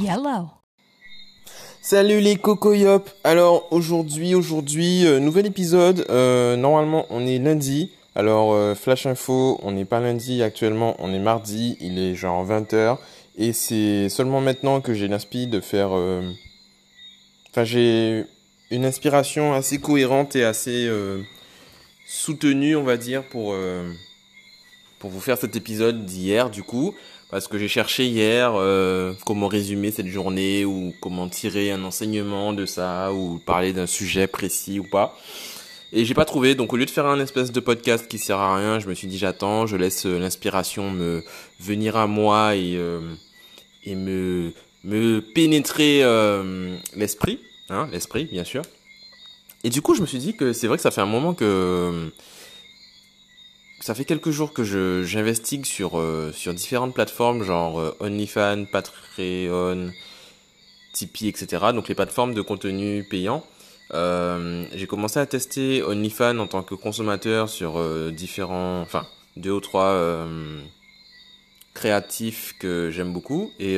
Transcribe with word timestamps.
Yellow. 0.00 0.48
Salut 1.82 2.20
les 2.20 2.36
cocoyop. 2.36 3.04
Alors 3.22 3.68
aujourd'hui, 3.70 4.34
aujourd'hui, 4.34 5.06
euh, 5.06 5.20
nouvel 5.20 5.46
épisode. 5.46 6.06
Euh, 6.08 6.56
normalement, 6.56 7.04
on 7.10 7.26
est 7.26 7.38
lundi. 7.38 7.92
Alors 8.14 8.52
euh, 8.52 8.74
flash 8.74 9.04
info, 9.04 9.60
on 9.62 9.72
n'est 9.72 9.84
pas 9.84 10.00
lundi 10.00 10.42
actuellement, 10.42 10.96
on 11.00 11.12
est 11.12 11.18
mardi. 11.18 11.76
Il 11.80 11.98
est 11.98 12.14
genre 12.14 12.46
20h 12.46 12.96
et 13.36 13.52
c'est 13.52 14.08
seulement 14.08 14.40
maintenant 14.40 14.80
que 14.80 14.94
j'ai 14.94 15.06
l'inspi 15.06 15.46
de 15.46 15.60
faire. 15.60 15.90
Enfin, 17.50 17.64
j'ai 17.64 18.24
une 18.70 18.86
inspiration 18.86 19.52
assez 19.52 19.78
cohérente 19.78 20.34
et 20.34 20.44
assez 20.44 20.90
soutenue, 22.06 22.76
on 22.76 22.84
va 22.84 22.96
dire, 22.96 23.22
pour 23.28 23.54
pour 24.98 25.10
vous 25.10 25.20
faire 25.20 25.38
cet 25.38 25.56
épisode 25.56 26.04
d'hier, 26.04 26.50
du 26.50 26.62
coup. 26.62 26.94
Parce 27.30 27.46
que 27.46 27.58
j'ai 27.58 27.68
cherché 27.68 28.06
hier 28.06 28.52
euh, 28.56 29.12
comment 29.24 29.46
résumer 29.46 29.90
cette 29.90 30.08
journée 30.08 30.64
ou 30.64 30.92
comment 31.00 31.28
tirer 31.28 31.70
un 31.70 31.84
enseignement 31.84 32.52
de 32.52 32.66
ça 32.66 33.12
ou 33.12 33.38
parler 33.38 33.72
d'un 33.72 33.86
sujet 33.86 34.26
précis 34.26 34.80
ou 34.80 34.84
pas. 34.84 35.16
Et 35.92 36.04
j'ai 36.04 36.14
pas 36.14 36.24
trouvé, 36.24 36.54
donc 36.54 36.72
au 36.72 36.76
lieu 36.76 36.86
de 36.86 36.90
faire 36.90 37.06
un 37.06 37.18
espèce 37.18 37.50
de 37.50 37.58
podcast 37.58 38.06
qui 38.06 38.18
sert 38.18 38.38
à 38.38 38.56
rien, 38.56 38.78
je 38.78 38.88
me 38.88 38.94
suis 38.94 39.08
dit 39.08 39.18
j'attends, 39.18 39.66
je 39.66 39.76
laisse 39.76 40.06
euh, 40.06 40.20
l'inspiration 40.20 40.90
me 40.90 41.24
venir 41.58 41.96
à 41.96 42.06
moi 42.06 42.54
et 42.54 42.76
euh, 42.76 43.00
et 43.84 43.96
me 43.96 44.52
me 44.84 45.20
pénétrer 45.20 46.04
euh, 46.04 46.76
l'esprit, 46.94 47.40
hein, 47.70 47.88
l'esprit 47.90 48.26
bien 48.26 48.44
sûr. 48.44 48.62
Et 49.64 49.68
du 49.68 49.82
coup, 49.82 49.94
je 49.94 50.00
me 50.00 50.06
suis 50.06 50.18
dit 50.18 50.36
que 50.36 50.52
c'est 50.52 50.68
vrai 50.68 50.76
que 50.76 50.82
ça 50.82 50.92
fait 50.92 51.00
un 51.00 51.06
moment 51.06 51.34
que 51.34 52.10
ça 53.80 53.94
fait 53.94 54.04
quelques 54.04 54.30
jours 54.30 54.52
que 54.52 54.62
je 54.62 55.02
j'investigue 55.04 55.64
sur 55.64 55.98
euh, 55.98 56.32
sur 56.32 56.54
différentes 56.54 56.94
plateformes 56.94 57.42
genre 57.42 57.80
euh, 57.80 57.96
OnlyFans, 58.00 58.66
Patreon, 58.70 59.90
Tipeee, 60.92 61.28
etc. 61.28 61.66
Donc 61.74 61.88
les 61.88 61.94
plateformes 61.94 62.34
de 62.34 62.42
contenu 62.42 63.04
payant. 63.08 63.44
Euh, 63.92 64.66
j'ai 64.74 64.86
commencé 64.86 65.18
à 65.18 65.26
tester 65.26 65.82
OnlyFans 65.82 66.38
en 66.38 66.46
tant 66.46 66.62
que 66.62 66.74
consommateur 66.74 67.48
sur 67.48 67.78
euh, 67.78 68.10
différents, 68.10 68.80
enfin 68.82 69.06
deux 69.36 69.50
ou 69.50 69.60
trois 69.60 70.26
créatifs 71.72 72.56
que 72.58 72.90
j'aime 72.90 73.12
beaucoup 73.12 73.50
et 73.58 73.76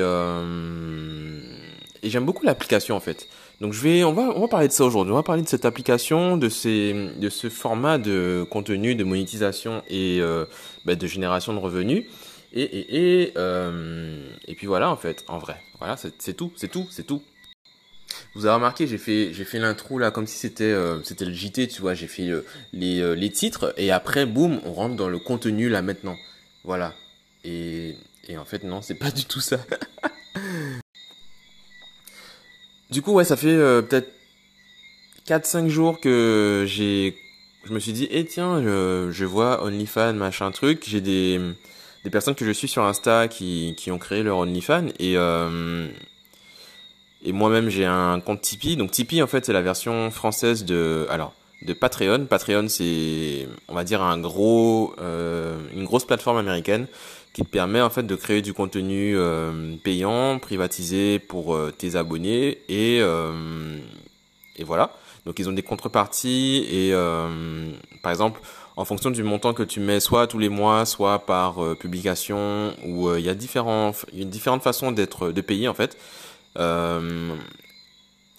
et 2.03 2.11
j'aime 2.11 2.25
beaucoup 2.25 2.45
l'application 2.45 2.97
en 2.97 3.01
fait. 3.01 3.29
Donc 3.63 3.75
je 3.75 3.81
vais, 3.81 4.03
on 4.03 4.13
va, 4.13 4.33
on 4.35 4.41
va 4.41 4.49
parler 4.49 4.67
de 4.67 4.73
ça 4.73 4.85
aujourd'hui. 4.85 5.13
On 5.13 5.17
va 5.17 5.23
parler 5.23 5.43
de 5.43 5.47
cette 5.47 5.65
application, 5.65 6.37
de 6.37 6.49
ces, 6.49 7.13
de 7.17 7.29
ce 7.29 7.49
format 7.49 7.97
de 7.97 8.45
contenu, 8.51 8.97
de 8.97 9.05
monétisation 9.05 9.85
et 9.89 10.19
euh, 10.21 10.47
bah, 10.85 10.97
de 10.97 11.07
génération 11.07 11.55
de 11.55 11.61
revenus. 11.61 12.07
Et 12.53 12.63
et 12.65 13.23
et 13.23 13.33
euh, 13.37 14.29
et 14.49 14.57
puis 14.57 14.67
voilà 14.67 14.91
en 14.91 14.97
fait, 14.97 15.25
en 15.29 15.39
vrai, 15.39 15.63
voilà, 15.79 15.97
c'est 15.97 16.35
tout, 16.35 16.53
c'est 16.57 16.73
tout, 16.73 16.89
c'est 16.91 17.07
tout. 17.07 17.23
Vous 18.35 18.47
avez 18.47 18.57
remarqué, 18.57 18.89
j'ai 18.89 18.99
fait, 18.99 19.33
j'ai 19.33 19.45
fait 19.45 19.61
l'intro 19.61 19.97
là 19.97 20.11
comme 20.11 20.27
si 20.27 20.39
c'était, 20.39 20.65
euh, 20.65 21.01
c'était 21.05 21.25
le 21.25 21.33
JT, 21.33 21.69
tu 21.69 21.83
vois. 21.83 21.95
J'ai 21.95 22.09
fait 22.09 22.29
euh, 22.29 22.45
les, 22.73 23.01
euh, 23.01 23.15
les 23.15 23.31
titres 23.31 23.75
et 23.77 23.93
après, 23.93 24.27
boum, 24.27 24.61
on 24.65 24.73
rentre 24.73 24.97
dans 24.97 25.09
le 25.09 25.21
contenu 25.21 25.69
là 25.69 25.83
maintenant. 25.83 26.17
Voilà. 26.65 26.95
Et, 27.45 27.95
et 28.27 28.37
en 28.37 28.45
fait, 28.45 28.65
non, 28.65 28.83
c'est 28.83 28.97
pas 28.97 29.13
du 29.13 29.25
tout 29.25 29.41
ça. 29.41 29.59
du 32.93 33.03
coup, 33.03 33.13
ouais, 33.13 33.25
ça 33.25 33.37
fait 33.37 33.49
euh, 33.49 33.83
peut-être 33.83 34.13
4-5 35.27 35.69
jours 35.69 36.01
que 36.01 36.65
j'ai, 36.67 37.17
je 37.65 37.73
me 37.73 37.81
suis 37.81 37.93
dit, 37.93 38.07
eh 38.11 38.25
tiens, 38.25 38.63
je, 38.63 39.25
vois 39.25 39.65
OnlyFans, 39.65 40.13
machin 40.15 40.51
truc. 40.51 40.85
J'ai 40.87 41.01
des, 41.01 41.41
des 42.05 42.11
personnes 42.11 42.35
que 42.35 42.45
je 42.45 42.53
suis 42.53 42.69
sur 42.69 42.85
Insta 42.85 43.29
qui, 43.29 43.75
qui 43.77 43.91
ont 43.91 43.99
créé 43.99 44.23
leur 44.23 44.39
OnlyFans 44.39 44.89
et, 44.99 45.17
euh, 45.17 45.89
et 47.25 47.33
moi-même, 47.33 47.71
j'ai 47.71 47.87
un 47.87 48.21
compte 48.21 48.43
Tipeee. 48.43 48.77
Donc 48.77 48.91
Tipeee, 48.91 49.23
en 49.23 49.27
fait, 49.27 49.47
c'est 49.47 49.53
la 49.53 49.63
version 49.63 50.11
française 50.11 50.65
de, 50.65 51.07
alors, 51.09 51.35
de 51.65 51.73
Patreon. 51.73 52.27
Patreon, 52.27 52.69
c'est, 52.69 53.49
on 53.69 53.75
va 53.75 53.85
dire, 53.85 54.03
un 54.03 54.19
gros, 54.19 54.95
euh, 55.01 55.59
une 55.75 55.85
grosse 55.85 56.05
plateforme 56.05 56.39
américaine 56.39 56.87
qui 57.33 57.43
te 57.43 57.49
permet 57.49 57.81
en 57.81 57.91
fait 57.91 58.03
de 58.03 58.15
créer 58.15 58.43
du 58.43 58.53
contenu 58.53 59.17
euh, 59.17 59.77
payant, 59.83 60.39
privatisé 60.39 61.19
pour 61.19 61.55
euh, 61.55 61.73
tes 61.77 61.97
abonnés 61.97 62.59
et 62.69 62.99
euh, 63.01 63.79
et 64.57 64.65
voilà. 64.65 64.91
Donc 65.25 65.39
ils 65.39 65.49
ont 65.49 65.53
des 65.53 65.63
contreparties 65.63 66.67
et 66.71 66.93
euh, 66.93 67.71
par 68.03 68.13
exemple 68.13 68.41
en 68.77 68.85
fonction 68.85 69.11
du 69.11 69.23
montant 69.23 69.55
que 69.55 69.63
tu 69.63 69.81
mets 69.81 70.01
soit 70.01 70.27
tous 70.27 70.39
les 70.39 70.49
mois, 70.49 70.85
soit 70.85 71.21
par 71.21 71.57
publication 71.77 72.75
ou 72.85 73.15
il 73.15 73.25
y 73.25 73.29
a 73.29 73.35
différents 73.35 73.93
y 74.13 74.23
a 74.23 74.25
différentes 74.25 74.63
façons 74.63 74.93
d'être 74.93 75.31
de 75.31 75.41
payer 75.41 75.69
en 75.69 75.75
fait 75.75 75.97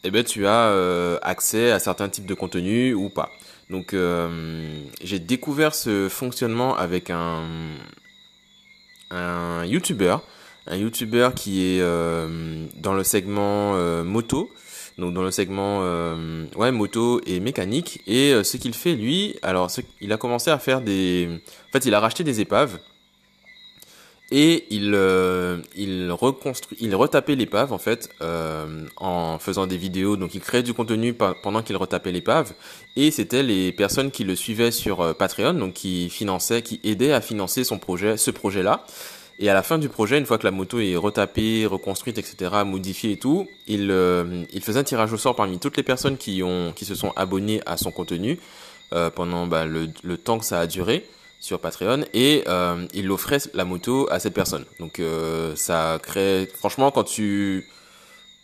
eh 0.04 0.12
ben 0.12 0.24
tu 0.24 0.46
as 0.46 0.68
euh, 0.68 1.18
accès 1.22 1.72
à 1.72 1.80
certains 1.80 2.10
types 2.10 2.26
de 2.26 2.34
contenus 2.34 2.96
ou 2.96 3.10
pas. 3.10 3.30
Donc 3.70 3.94
euh, 3.94 4.84
j'ai 5.02 5.20
découvert 5.20 5.74
ce 5.74 6.10
fonctionnement 6.10 6.76
avec 6.76 7.10
un 7.10 7.44
un 9.12 9.66
YouTuber, 9.66 10.18
un 10.68 10.76
YouTuber 10.76 11.30
qui 11.36 11.64
est 11.66 11.82
euh, 11.82 12.66
dans 12.76 12.94
le 12.94 13.04
segment 13.04 13.76
euh, 13.76 14.04
moto, 14.04 14.50
donc 14.98 15.14
dans 15.14 15.24
le 15.24 15.32
segment 15.32 15.80
euh, 15.84 16.46
ouais 16.56 16.72
moto 16.72 17.22
et 17.26 17.40
mécanique. 17.40 18.02
Et 18.08 18.34
euh, 18.34 18.44
ce 18.44 18.58
qu'il 18.58 18.74
fait 18.74 18.96
lui, 18.96 19.36
alors 19.42 19.72
il 20.02 20.12
a 20.12 20.18
commencé 20.18 20.52
à 20.52 20.60
faire 20.60 20.82
des, 20.82 21.30
en 21.70 21.72
fait 21.72 21.86
il 21.86 21.94
a 21.94 22.00
racheté 22.00 22.24
des 22.24 22.42
épaves 22.42 22.80
et 24.36 24.66
il 24.72 24.94
euh, 24.96 25.60
il 25.76 26.12
reconstruit, 26.12 26.76
il 26.82 26.96
retapait 26.96 27.36
l'épave 27.36 27.72
en 27.72 27.78
fait 27.78 28.10
euh, 28.24 28.84
en 28.98 29.38
faisant 29.38 29.68
des 29.68 29.78
vidéos. 29.78 30.18
Donc 30.18 30.34
il 30.34 30.42
créait 30.42 30.64
du 30.64 30.74
contenu 30.74 31.14
pendant 31.14 31.62
qu'il 31.62 31.78
retapait 31.78 32.12
l'épave 32.12 32.54
et 32.96 33.12
c'était 33.12 33.44
les 33.44 33.72
personnes 33.72 34.10
qui 34.10 34.24
le 34.24 34.36
suivaient 34.36 34.72
sur 34.72 35.02
euh, 35.02 35.14
Patreon, 35.14 35.54
donc 35.54 35.74
qui 35.74 36.10
finançaient, 36.10 36.64
qui 36.64 36.80
aidaient 36.84 37.14
à 37.14 37.22
financer 37.22 37.64
son 37.64 37.78
projet, 37.78 38.18
ce 38.18 38.32
projet-là. 38.32 38.84
Et 39.38 39.50
à 39.50 39.54
la 39.54 39.62
fin 39.62 39.78
du 39.78 39.88
projet, 39.88 40.18
une 40.18 40.26
fois 40.26 40.40
que 40.40 40.46
la 40.46 40.52
moto 40.52 40.80
est 40.80 40.96
retapée, 40.96 41.68
reconstruite, 41.68 42.18
etc., 42.18 42.64
modifiée 42.66 43.12
et 43.12 43.18
tout, 43.18 43.48
il, 43.68 43.92
euh, 43.92 44.44
il 44.52 44.62
faisait 44.64 44.80
un 44.80 44.84
tirage 44.84 45.14
au 45.14 45.18
sort 45.18 45.36
parmi 45.36 45.60
toutes 45.60 45.78
les 45.78 45.84
personnes 45.84 46.18
qui 46.18 46.42
ont, 46.42 46.74
qui 46.76 46.86
se 46.86 46.96
sont 46.96 47.14
abonnées 47.16 47.62
à 47.68 47.78
son 47.78 47.92
contenu 47.92 48.40
euh, 48.94 49.12
pendant 49.12 49.46
bah, 49.46 49.66
le, 49.66 49.90
le 50.04 50.18
temps 50.18 50.40
que 50.40 50.46
ça 50.46 50.60
a 50.60 50.68
duré 50.68 51.06
sur 51.44 51.60
Patreon 51.60 52.06
et 52.14 52.46
euh, 52.48 52.88
il 52.94 53.12
offrait 53.12 53.40
la 53.54 53.66
moto 53.66 54.08
à 54.10 54.20
cette 54.20 54.34
personne. 54.34 54.64
Donc 54.80 55.00
euh, 55.00 55.54
ça 55.58 56.00
crée, 56.02 56.50
franchement, 56.56 56.90
quand 56.90 57.04
tu 57.04 57.68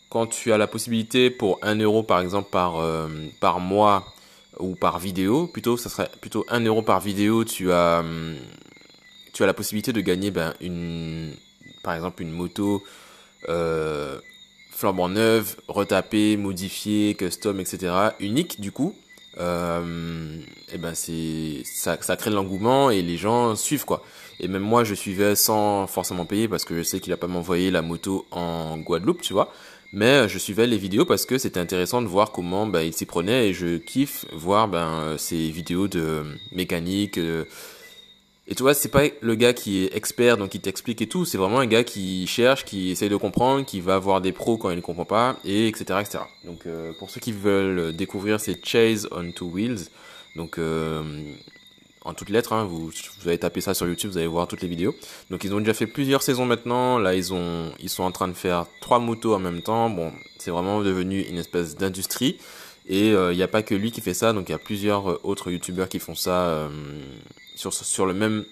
quand 0.09 0.27
tu 0.27 0.51
as 0.51 0.57
la 0.57 0.67
possibilité 0.67 1.29
pour 1.29 1.59
1 1.61 1.77
euro 1.79 2.03
par 2.03 2.19
exemple 2.19 2.49
par 2.51 2.75
euh, 2.81 3.07
par 3.39 3.61
mois 3.61 4.05
ou 4.59 4.75
par 4.75 4.99
vidéo, 4.99 5.47
plutôt 5.47 5.77
ça 5.77 5.87
serait 5.87 6.09
plutôt 6.19 6.45
1 6.49 6.59
euro 6.65 6.81
par 6.81 6.99
vidéo, 6.99 7.45
tu 7.45 7.71
as 7.71 8.03
tu 9.31 9.43
as 9.43 9.45
la 9.45 9.53
possibilité 9.53 9.93
de 9.93 10.01
gagner 10.01 10.29
ben, 10.29 10.53
une, 10.59 11.33
par 11.83 11.93
exemple 11.93 12.21
une 12.21 12.31
moto 12.31 12.83
flambant 14.71 15.07
neuve, 15.07 15.55
retapée, 15.69 16.35
modifiée, 16.35 17.15
custom, 17.15 17.61
etc. 17.61 17.93
Unique 18.19 18.59
du 18.59 18.73
coup. 18.73 18.93
Euh, 19.37 20.37
et 20.73 20.77
ben 20.77 20.95
c'est 20.95 21.61
ça, 21.63 21.97
ça 22.01 22.17
crée 22.17 22.29
de 22.29 22.35
l'engouement 22.35 22.89
et 22.89 23.01
les 23.01 23.17
gens 23.17 23.55
suivent 23.55 23.85
quoi. 23.85 24.03
Et 24.39 24.47
même 24.47 24.61
moi 24.61 24.83
je 24.83 24.93
suivais 24.93 25.35
sans 25.35 25.87
forcément 25.87 26.25
payer 26.25 26.47
parce 26.47 26.65
que 26.65 26.75
je 26.75 26.83
sais 26.83 26.99
qu'il 26.99 27.13
a 27.13 27.17
pas 27.17 27.27
m'envoyé 27.27 27.71
la 27.71 27.81
moto 27.81 28.25
en 28.31 28.77
Guadeloupe, 28.77 29.21
tu 29.21 29.33
vois. 29.33 29.53
Mais 29.91 30.29
je 30.29 30.37
suivais 30.37 30.67
les 30.67 30.77
vidéos 30.77 31.05
parce 31.05 31.25
que 31.25 31.37
c'était 31.37 31.59
intéressant 31.59 32.01
de 32.01 32.07
voir 32.07 32.31
comment 32.31 32.67
ben, 32.67 32.81
il 32.81 32.93
s'y 32.93 33.05
prenait 33.05 33.49
et 33.49 33.53
je 33.53 33.77
kiffe 33.77 34.25
voir 34.33 34.67
ben, 34.67 35.15
ces 35.17 35.49
vidéos 35.49 35.87
de 35.87 36.23
mécanique, 36.51 37.17
euh, 37.17 37.45
et 38.49 38.55
tu 38.55 38.63
vois, 38.63 38.73
c'est 38.73 38.89
pas 38.89 39.03
le 39.21 39.35
gars 39.35 39.53
qui 39.53 39.83
est 39.83 39.95
expert, 39.95 40.35
donc 40.35 40.49
qui 40.49 40.59
t'explique 40.59 41.03
et 41.03 41.07
tout. 41.07 41.23
C'est 41.23 41.37
vraiment 41.37 41.59
un 41.59 41.67
gars 41.67 41.83
qui 41.83 42.25
cherche, 42.25 42.65
qui 42.65 42.89
essaye 42.89 43.07
de 43.07 43.15
comprendre, 43.15 43.63
qui 43.63 43.79
va 43.79 43.99
voir 43.99 44.21
des 44.21 44.31
pros 44.31 44.57
quand 44.57 44.71
il 44.71 44.75
ne 44.77 44.81
comprend 44.81 45.05
pas, 45.05 45.37
et 45.45 45.67
etc. 45.67 45.99
Donc, 46.43 46.65
euh, 46.65 46.91
pour 46.97 47.11
ceux 47.11 47.19
qui 47.19 47.31
veulent 47.31 47.95
découvrir, 47.95 48.39
c'est 48.39 48.65
Chase 48.65 49.07
on 49.11 49.31
Two 49.31 49.51
Wheels. 49.51 49.89
Donc, 50.35 50.57
euh, 50.57 51.03
en 52.03 52.15
toutes 52.15 52.29
lettres, 52.29 52.53
hein, 52.53 52.65
vous, 52.65 52.87
vous 52.87 53.27
allez 53.27 53.37
taper 53.37 53.61
ça 53.61 53.75
sur 53.75 53.87
YouTube, 53.87 54.09
vous 54.09 54.17
allez 54.17 54.25
voir 54.25 54.47
toutes 54.47 54.63
les 54.63 54.67
vidéos. 54.67 54.95
Donc, 55.29 55.43
ils 55.43 55.53
ont 55.53 55.59
déjà 55.59 55.75
fait 55.75 55.85
plusieurs 55.85 56.23
saisons 56.23 56.45
maintenant. 56.45 56.97
Là, 56.97 57.13
ils 57.13 57.31
ont, 57.31 57.71
ils 57.79 57.89
sont 57.89 58.03
en 58.03 58.11
train 58.11 58.27
de 58.27 58.33
faire 58.33 58.65
trois 58.81 58.97
motos 58.97 59.35
en 59.35 59.39
même 59.39 59.61
temps. 59.61 59.91
Bon, 59.91 60.11
c'est 60.39 60.49
vraiment 60.49 60.81
devenu 60.81 61.21
une 61.21 61.37
espèce 61.37 61.75
d'industrie. 61.75 62.39
Et 62.89 63.09
il 63.09 63.35
n'y 63.35 63.43
a 63.43 63.47
pas 63.47 63.61
que 63.61 63.75
lui 63.75 63.91
qui 63.91 64.01
fait 64.01 64.15
ça, 64.15 64.33
donc 64.33 64.49
il 64.49 64.51
y 64.51 64.55
a 64.55 64.59
plusieurs 64.59 65.11
euh, 65.11 65.19
autres 65.23 65.51
youtubeurs 65.51 65.87
qui 65.87 65.99
font 65.99 66.15
ça 66.15 66.47
euh, 66.47 66.69
sur, 67.59 67.73
sur 67.73 68.05
le 68.05 68.13
même 68.13 68.45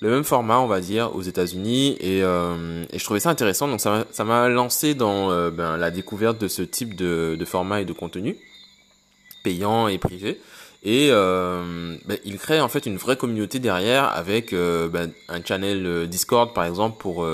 le 0.00 0.10
même 0.10 0.24
format, 0.24 0.58
on 0.58 0.66
va 0.66 0.80
dire, 0.80 1.14
aux 1.14 1.22
États-Unis, 1.22 1.96
et, 2.00 2.24
euh, 2.24 2.84
et 2.92 2.98
je 2.98 3.04
trouvais 3.04 3.20
ça 3.20 3.30
intéressant. 3.30 3.68
Donc 3.68 3.80
ça 3.80 4.24
m'a 4.24 4.48
lancé 4.48 4.94
dans 4.94 5.30
euh, 5.30 5.50
ben, 5.50 5.76
la 5.76 5.92
découverte 5.92 6.38
de 6.40 6.48
ce 6.48 6.62
type 6.62 6.96
de, 6.96 7.36
de 7.38 7.44
format 7.44 7.82
et 7.82 7.84
de 7.84 7.92
contenu 7.92 8.36
payant 9.44 9.86
et 9.86 9.98
privé. 9.98 10.40
Et 10.82 11.10
euh, 11.12 11.94
ben, 12.06 12.18
il 12.24 12.38
crée 12.38 12.60
en 12.60 12.68
fait 12.68 12.86
une 12.86 12.96
vraie 12.96 13.16
communauté 13.16 13.60
derrière 13.60 14.04
avec 14.12 14.52
euh, 14.52 14.88
ben, 14.88 15.12
un 15.28 15.44
channel 15.44 15.86
euh, 15.86 16.06
Discord 16.06 16.52
par 16.52 16.64
exemple 16.64 16.96
pour 16.98 17.24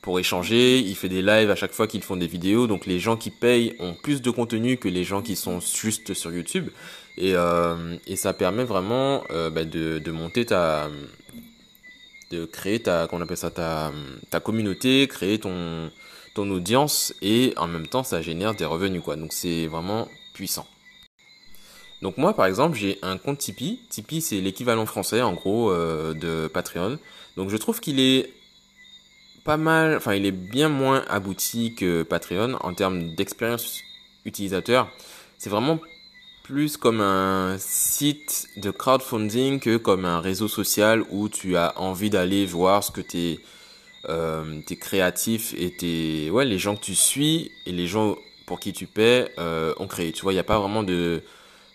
pour 0.00 0.18
échanger. 0.18 0.78
Il 0.78 0.96
fait 0.96 1.08
des 1.08 1.22
lives 1.22 1.50
à 1.50 1.54
chaque 1.54 1.72
fois 1.72 1.86
qu'ils 1.86 2.02
font 2.02 2.16
des 2.16 2.26
vidéos. 2.26 2.66
Donc 2.66 2.86
les 2.86 2.98
gens 2.98 3.16
qui 3.16 3.30
payent 3.30 3.76
ont 3.78 3.94
plus 3.94 4.20
de 4.20 4.30
contenu 4.30 4.78
que 4.78 4.88
les 4.88 5.04
gens 5.04 5.22
qui 5.22 5.36
sont 5.36 5.60
juste 5.60 6.14
sur 6.14 6.32
YouTube. 6.32 6.70
Et, 7.16 7.34
euh, 7.34 7.96
et 8.06 8.16
ça 8.16 8.32
permet 8.32 8.64
vraiment 8.64 9.24
euh, 9.30 9.50
bah, 9.50 9.64
de, 9.64 9.98
de 9.98 10.10
monter 10.10 10.46
ta 10.46 10.88
de 12.30 12.44
créer 12.44 12.80
ta 12.80 13.08
qu'on 13.08 13.20
appelle 13.20 13.36
ça 13.36 13.50
ta, 13.50 13.92
ta 14.30 14.38
communauté 14.40 15.08
créer 15.08 15.38
ton 15.38 15.90
ton 16.34 16.48
audience 16.50 17.12
et 17.22 17.52
en 17.56 17.66
même 17.66 17.88
temps 17.88 18.04
ça 18.04 18.22
génère 18.22 18.54
des 18.54 18.64
revenus 18.64 19.02
quoi. 19.02 19.16
Donc 19.16 19.32
c'est 19.32 19.66
vraiment 19.66 20.08
puissant. 20.32 20.66
Donc 22.02 22.16
moi 22.16 22.34
par 22.34 22.46
exemple 22.46 22.76
j'ai 22.78 22.98
un 23.02 23.18
compte 23.18 23.38
Tipeee. 23.38 23.80
Tipeee 23.90 24.20
c'est 24.20 24.40
l'équivalent 24.40 24.86
français 24.86 25.22
en 25.22 25.34
gros 25.34 25.70
euh, 25.70 26.14
de 26.14 26.48
Patreon. 26.48 26.98
Donc 27.36 27.50
je 27.50 27.56
trouve 27.56 27.80
qu'il 27.80 28.00
est 28.00 28.32
pas 29.44 29.56
mal 29.56 29.96
enfin 29.96 30.14
il 30.14 30.24
est 30.24 30.32
bien 30.32 30.68
moins 30.68 31.04
abouti 31.08 31.74
que 31.74 32.02
Patreon 32.04 32.54
en 32.60 32.74
termes 32.74 33.14
d'expérience 33.16 33.80
utilisateur. 34.24 34.88
C'est 35.38 35.50
vraiment 35.50 35.80
plus 36.50 36.76
comme 36.76 37.00
un 37.00 37.58
site 37.60 38.48
de 38.56 38.72
crowdfunding 38.72 39.60
que 39.60 39.76
comme 39.76 40.04
un 40.04 40.18
réseau 40.18 40.48
social 40.48 41.04
où 41.10 41.28
tu 41.28 41.56
as 41.56 41.78
envie 41.78 42.10
d'aller 42.10 42.44
voir 42.44 42.82
ce 42.82 42.90
que 42.90 43.00
tes, 43.00 43.38
euh, 44.08 44.60
tes 44.66 44.74
créatifs 44.74 45.54
et 45.56 45.70
tes, 45.70 46.28
ouais, 46.30 46.44
les 46.44 46.58
gens 46.58 46.74
que 46.74 46.80
tu 46.80 46.96
suis 46.96 47.52
et 47.66 47.72
les 47.72 47.86
gens 47.86 48.16
pour 48.46 48.58
qui 48.58 48.72
tu 48.72 48.86
paies 48.86 49.30
euh, 49.38 49.74
ont 49.78 49.86
créé. 49.86 50.10
Tu 50.10 50.22
vois, 50.22 50.32
il 50.32 50.36
n'y 50.36 50.40
a 50.40 50.44
pas 50.44 50.58
vraiment 50.58 50.82
de 50.82 51.22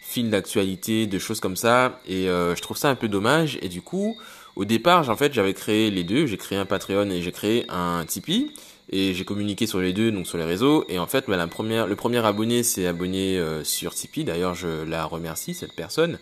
fil 0.02 0.30
d'actualité, 0.30 1.08
de 1.08 1.20
choses 1.20 1.40
comme 1.40 1.56
ça. 1.56 2.02
Et 2.06 2.28
euh, 2.28 2.54
je 2.54 2.62
trouve 2.62 2.76
ça 2.76 2.90
un 2.90 2.96
peu 2.96 3.08
dommage. 3.08 3.58
Et 3.62 3.70
du 3.70 3.82
coup, 3.82 4.18
au 4.58 4.66
départ, 4.66 5.06
fait, 5.18 5.34
j'avais 5.34 5.54
créé 5.54 5.90
les 5.90 6.04
deux. 6.04 6.26
J'ai 6.26 6.36
créé 6.36 6.58
un 6.58 6.66
Patreon 6.66 7.10
et 7.12 7.22
j'ai 7.22 7.32
créé 7.32 7.66
un 7.70 8.04
Tipeee 8.06 8.52
et 8.90 9.14
j'ai 9.14 9.26
communiqué 9.26 9.66
sur 9.66 9.80
les 9.80 9.94
deux, 9.94 10.12
donc 10.12 10.28
sur 10.28 10.38
les 10.38 10.44
réseaux. 10.44 10.86
Et 10.90 11.00
en 11.00 11.08
fait, 11.08 11.26
bah, 11.28 11.38
la 11.38 11.48
première, 11.48 11.88
le 11.88 11.96
premier 11.96 12.24
abonné 12.26 12.64
s'est 12.64 12.86
abonné 12.86 13.38
euh, 13.38 13.64
sur 13.64 13.94
Tipeee. 13.96 14.24
D'ailleurs, 14.24 14.54
je 14.54 14.84
la 14.84 15.06
remercie 15.06 15.54
cette 15.54 15.74
personne. 15.74 16.20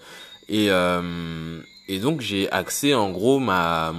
Et 0.49 0.67
euh, 0.69 1.59
donc 2.01 2.21
j'ai 2.21 2.49
accès 2.51 2.93
en 2.93 3.11
gros 3.11 3.39
ma 3.39 3.93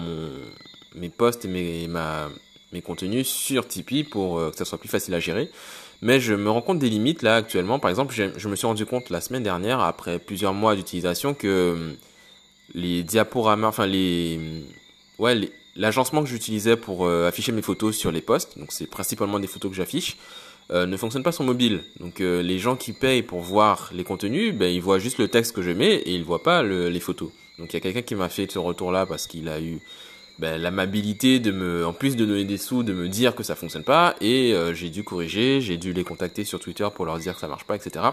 mes 0.94 1.08
posts 1.08 1.46
et 1.46 1.48
mes 1.48 2.82
contenus 2.82 3.26
sur 3.26 3.66
Tipeee 3.66 4.04
pour 4.04 4.38
euh, 4.38 4.50
que 4.50 4.56
ça 4.56 4.64
soit 4.64 4.78
plus 4.78 4.88
facile 4.88 5.14
à 5.14 5.20
gérer. 5.20 5.50
Mais 6.02 6.20
je 6.20 6.34
me 6.34 6.50
rends 6.50 6.60
compte 6.60 6.78
des 6.78 6.90
limites 6.90 7.22
là 7.22 7.36
actuellement. 7.36 7.78
Par 7.78 7.88
exemple, 7.90 8.14
je 8.14 8.48
me 8.48 8.56
suis 8.56 8.66
rendu 8.66 8.84
compte 8.84 9.10
la 9.10 9.20
semaine 9.20 9.42
dernière, 9.42 9.80
après 9.80 10.18
plusieurs 10.18 10.52
mois 10.52 10.76
d'utilisation, 10.76 11.32
que 11.32 11.94
les 12.74 13.02
diaporamas, 13.02 13.68
enfin 13.68 13.86
les 13.86 14.38
ouais 15.18 15.34
les 15.34 15.52
l'agencement 15.76 16.22
que 16.22 16.28
j'utilisais 16.28 16.76
pour 16.76 17.06
euh, 17.06 17.28
afficher 17.28 17.52
mes 17.52 17.62
photos 17.62 17.96
sur 17.96 18.12
les 18.12 18.20
posts, 18.20 18.58
donc 18.58 18.72
c'est 18.72 18.86
principalement 18.86 19.40
des 19.40 19.46
photos 19.46 19.70
que 19.70 19.76
j'affiche, 19.76 20.16
euh, 20.70 20.86
ne 20.86 20.96
fonctionne 20.96 21.22
pas 21.22 21.32
sur 21.32 21.44
mobile. 21.44 21.84
Donc 22.00 22.20
euh, 22.20 22.42
les 22.42 22.58
gens 22.58 22.76
qui 22.76 22.92
payent 22.92 23.22
pour 23.22 23.40
voir 23.40 23.90
les 23.92 24.04
contenus, 24.04 24.54
ben, 24.54 24.72
ils 24.72 24.80
voient 24.80 24.98
juste 24.98 25.18
le 25.18 25.28
texte 25.28 25.54
que 25.54 25.62
je 25.62 25.70
mets 25.70 25.94
et 25.94 26.14
ils 26.14 26.24
voient 26.24 26.42
pas 26.42 26.62
le, 26.62 26.88
les 26.88 27.00
photos. 27.00 27.30
Donc 27.58 27.72
il 27.72 27.74
y 27.74 27.76
a 27.76 27.80
quelqu'un 27.80 28.02
qui 28.02 28.14
m'a 28.14 28.28
fait 28.28 28.50
ce 28.50 28.58
retour-là 28.58 29.06
parce 29.06 29.26
qu'il 29.26 29.48
a 29.48 29.60
eu 29.60 29.80
ben, 30.38 30.60
l'amabilité 30.60 31.38
de 31.38 31.50
me, 31.50 31.86
en 31.86 31.92
plus 31.92 32.16
de 32.16 32.24
donner 32.24 32.44
des 32.44 32.56
sous, 32.56 32.82
de 32.82 32.92
me 32.92 33.08
dire 33.08 33.34
que 33.34 33.42
ça 33.42 33.54
fonctionne 33.54 33.84
pas 33.84 34.16
et 34.20 34.54
j'ai 34.72 34.90
dû 34.90 35.04
corriger, 35.04 35.60
j'ai 35.60 35.76
dû 35.76 35.92
les 35.92 36.02
contacter 36.02 36.44
sur 36.44 36.58
Twitter 36.58 36.88
pour 36.92 37.04
leur 37.04 37.18
dire 37.18 37.34
que 37.34 37.40
ça 37.40 37.46
marche 37.46 37.64
pas, 37.64 37.76
etc. 37.76 38.06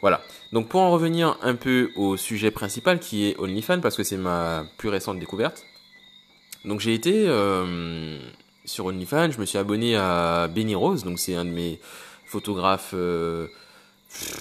Voilà. 0.00 0.22
Donc 0.52 0.68
pour 0.68 0.80
en 0.80 0.90
revenir 0.90 1.36
un 1.42 1.56
peu 1.56 1.90
au 1.96 2.16
sujet 2.16 2.50
principal 2.50 3.00
qui 3.00 3.26
est 3.26 3.38
OnlyFans 3.38 3.80
parce 3.80 3.96
que 3.96 4.02
c'est 4.02 4.16
ma 4.16 4.64
plus 4.78 4.88
récente 4.88 5.18
découverte. 5.18 5.66
Donc 6.68 6.80
j'ai 6.80 6.92
été 6.92 7.24
euh, 7.26 8.18
sur 8.66 8.84
OnlyFans, 8.84 9.30
je 9.30 9.40
me 9.40 9.46
suis 9.46 9.56
abonné 9.56 9.96
à 9.96 10.48
Benny 10.48 10.74
Rose, 10.74 11.02
donc 11.02 11.18
c'est 11.18 11.34
un 11.34 11.46
de 11.46 11.50
mes 11.50 11.80
photographes 12.26 12.90
euh, 12.92 13.46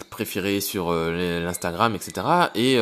préférés 0.10 0.60
sur 0.60 0.90
euh, 0.90 1.42
l'Instagram, 1.42 1.96
etc. 1.96 2.28
Et 2.54 2.80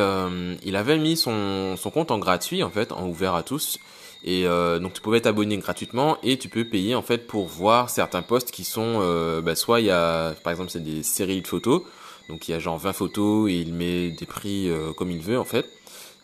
il 0.64 0.76
avait 0.76 0.98
mis 0.98 1.16
son, 1.16 1.76
son 1.76 1.90
compte 1.90 2.10
en 2.10 2.18
gratuit, 2.18 2.64
en 2.64 2.70
fait, 2.70 2.90
en 2.90 3.06
ouvert 3.06 3.36
à 3.36 3.44
tous. 3.44 3.78
Et 4.24 4.44
donc 4.80 4.94
tu 4.94 5.00
pouvais 5.00 5.20
t'abonner 5.20 5.56
gratuitement 5.58 6.18
et 6.24 6.36
tu 6.36 6.48
peux 6.48 6.64
payer 6.64 6.96
en 6.96 7.02
fait 7.02 7.28
pour 7.28 7.46
voir 7.46 7.90
certains 7.90 8.22
posts 8.22 8.50
qui 8.50 8.64
sont, 8.64 8.98
bah, 9.44 9.54
soit 9.54 9.78
il 9.78 9.86
y 9.86 9.90
a, 9.90 10.32
par 10.42 10.50
exemple 10.50 10.70
c'est 10.70 10.82
des 10.82 11.04
séries 11.04 11.42
de 11.42 11.46
photos, 11.46 11.82
donc 12.28 12.48
il 12.48 12.50
y 12.50 12.54
a 12.54 12.58
genre 12.58 12.76
20 12.76 12.92
photos 12.92 13.48
et 13.48 13.54
il 13.54 13.72
met 13.72 14.10
des 14.10 14.26
prix 14.26 14.68
comme 14.96 15.12
il 15.12 15.20
veut 15.20 15.38
en 15.38 15.44
fait 15.44 15.70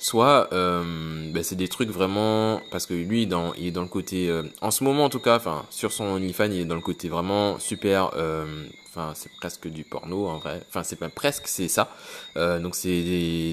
soit 0.03 0.53
euh, 0.53 1.31
ben 1.31 1.45
c'est 1.45 1.55
des 1.55 1.69
trucs 1.69 1.91
vraiment 1.91 2.61
parce 2.73 2.87
que 2.87 2.95
lui 2.95 3.23
il 3.23 3.67
est 3.67 3.71
dans 3.71 3.83
le 3.83 3.89
côté 3.89 4.29
euh, 4.29 4.43
en 4.61 4.73
ce 4.73 4.83
moment 4.83 5.05
en 5.05 5.09
tout 5.09 5.21
cas 5.21 5.37
enfin 5.37 5.65
sur 5.71 5.93
son 5.93 6.05
OnlyFans 6.05 6.51
il 6.51 6.63
est 6.63 6.65
dans 6.65 6.75
le 6.75 6.81
côté 6.81 7.09
vraiment 7.09 7.61
super 7.61 8.11
euh, 8.17 8.67
enfin 8.89 9.13
c'est 9.15 9.31
presque 9.33 9.69
du 9.69 9.85
porno 9.85 10.27
en 10.27 10.39
vrai. 10.39 10.61
Enfin 10.69 10.83
c'est 10.83 10.99
presque 11.11 11.47
c'est 11.47 11.69
ça. 11.69 11.89
Donc 12.35 12.75
c'est 12.75 13.03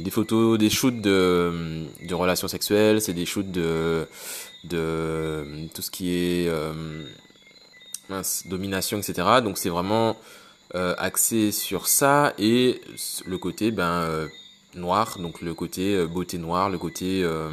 des, 0.01 0.11
photos 0.11 0.57
des 0.57 0.71
shoots 0.71 1.01
de 1.01 1.85
relations 2.13 2.47
sexuelles 2.47 2.99
c'est 2.99 3.13
des 3.13 3.27
shoots 3.27 3.51
de 3.51 4.07
de 4.63 5.67
tout 5.75 5.83
ce 5.83 5.91
qui 5.91 6.13
est 6.15 6.51
domination 8.47 8.97
etc 8.97 9.27
donc 9.43 9.59
c'est 9.59 9.69
vraiment 9.69 10.17
axé 10.73 11.51
sur 11.51 11.87
ça 11.87 12.33
et 12.39 12.81
le 13.25 13.37
côté 13.37 13.69
ben 13.69 14.27
noir, 14.75 15.17
donc 15.19 15.41
le 15.41 15.53
côté 15.53 15.95
euh, 15.95 16.07
beauté 16.07 16.37
noire, 16.37 16.69
le 16.69 16.77
côté 16.77 17.23
euh, 17.23 17.49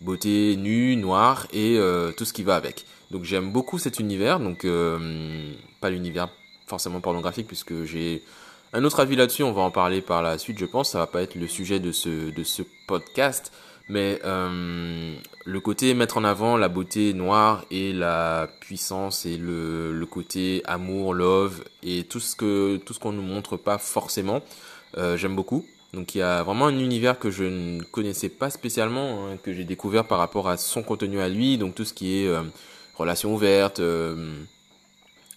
beauté 0.00 0.56
nue, 0.56 0.96
noire 0.96 1.46
et 1.52 1.76
euh, 1.78 2.12
tout 2.12 2.24
ce 2.24 2.32
qui 2.32 2.42
va 2.42 2.56
avec. 2.56 2.84
Donc 3.10 3.24
j'aime 3.24 3.52
beaucoup 3.52 3.78
cet 3.78 3.98
univers, 3.98 4.38
donc 4.38 4.66
pas 5.80 5.88
l'univers 5.88 6.28
forcément 6.66 7.00
pornographique 7.00 7.46
puisque 7.46 7.84
j'ai 7.84 8.22
un 8.74 8.84
autre 8.84 9.00
avis 9.00 9.16
là-dessus, 9.16 9.42
on 9.42 9.52
va 9.52 9.62
en 9.62 9.70
parler 9.70 10.02
par 10.02 10.20
la 10.20 10.36
suite 10.36 10.58
je 10.58 10.66
pense, 10.66 10.90
ça 10.90 10.98
va 10.98 11.06
pas 11.06 11.22
être 11.22 11.34
le 11.34 11.46
sujet 11.46 11.80
de 11.80 11.90
ce, 11.90 12.30
de 12.30 12.44
ce 12.44 12.62
podcast, 12.86 13.50
mais 13.88 14.20
le 14.22 15.60
côté 15.60 15.94
mettre 15.94 16.18
en 16.18 16.24
avant 16.24 16.58
la 16.58 16.68
beauté 16.68 17.14
noire 17.14 17.64
et 17.70 17.94
la 17.94 18.46
puissance 18.60 19.24
et 19.24 19.38
le, 19.38 19.94
le 19.94 20.06
côté 20.06 20.60
amour, 20.66 21.14
love 21.14 21.64
et 21.82 22.04
tout 22.04 22.20
ce 22.20 22.36
que 22.36 22.76
tout 22.76 22.92
ce 22.92 22.98
qu'on 22.98 23.12
nous 23.12 23.22
montre 23.22 23.56
pas 23.56 23.78
forcément, 23.78 24.42
j'aime 24.94 25.34
beaucoup. 25.34 25.64
Donc 25.94 26.14
il 26.14 26.18
y 26.18 26.22
a 26.22 26.42
vraiment 26.42 26.66
un 26.66 26.78
univers 26.78 27.18
que 27.18 27.30
je 27.30 27.44
ne 27.44 27.82
connaissais 27.82 28.28
pas 28.28 28.50
spécialement, 28.50 29.26
hein, 29.26 29.38
que 29.42 29.52
j'ai 29.54 29.64
découvert 29.64 30.04
par 30.04 30.18
rapport 30.18 30.48
à 30.48 30.56
son 30.56 30.82
contenu 30.82 31.20
à 31.20 31.28
lui, 31.28 31.56
donc 31.56 31.74
tout 31.74 31.84
ce 31.84 31.94
qui 31.94 32.18
est 32.18 32.26
euh, 32.28 32.42
relations 32.96 33.34
ouvertes, 33.34 33.80
euh, 33.80 34.34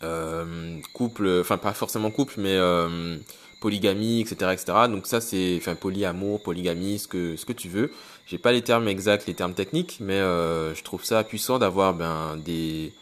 euh, 0.04 0.80
couple, 0.94 1.40
enfin 1.42 1.58
pas 1.58 1.74
forcément 1.74 2.12
couple, 2.12 2.36
mais 2.38 2.56
euh, 2.56 3.18
polygamie, 3.62 4.22
etc., 4.22 4.52
etc. 4.54 4.74
Donc 4.90 5.08
ça 5.08 5.22
c'est, 5.22 5.56
enfin 5.58 5.76
polyamour, 5.76 6.42
polygamie, 6.42 7.00
ce 7.00 7.08
que 7.08 7.36
ce 7.38 7.46
que 7.46 7.54
tu 7.54 7.70
veux. 7.70 7.92
J'ai 8.28 8.38
pas 8.38 8.52
les 8.52 8.62
termes 8.62 8.88
exacts, 8.88 9.28
les 9.28 9.34
termes 9.36 9.54
techniques, 9.54 9.98
mais 10.02 10.16
euh, 10.16 10.74
je 10.76 10.84
trouve 10.84 11.04
ça 11.06 11.24
puissant 11.24 11.60
d'avoir 11.60 11.94
ben 11.94 12.38
des 12.44 12.94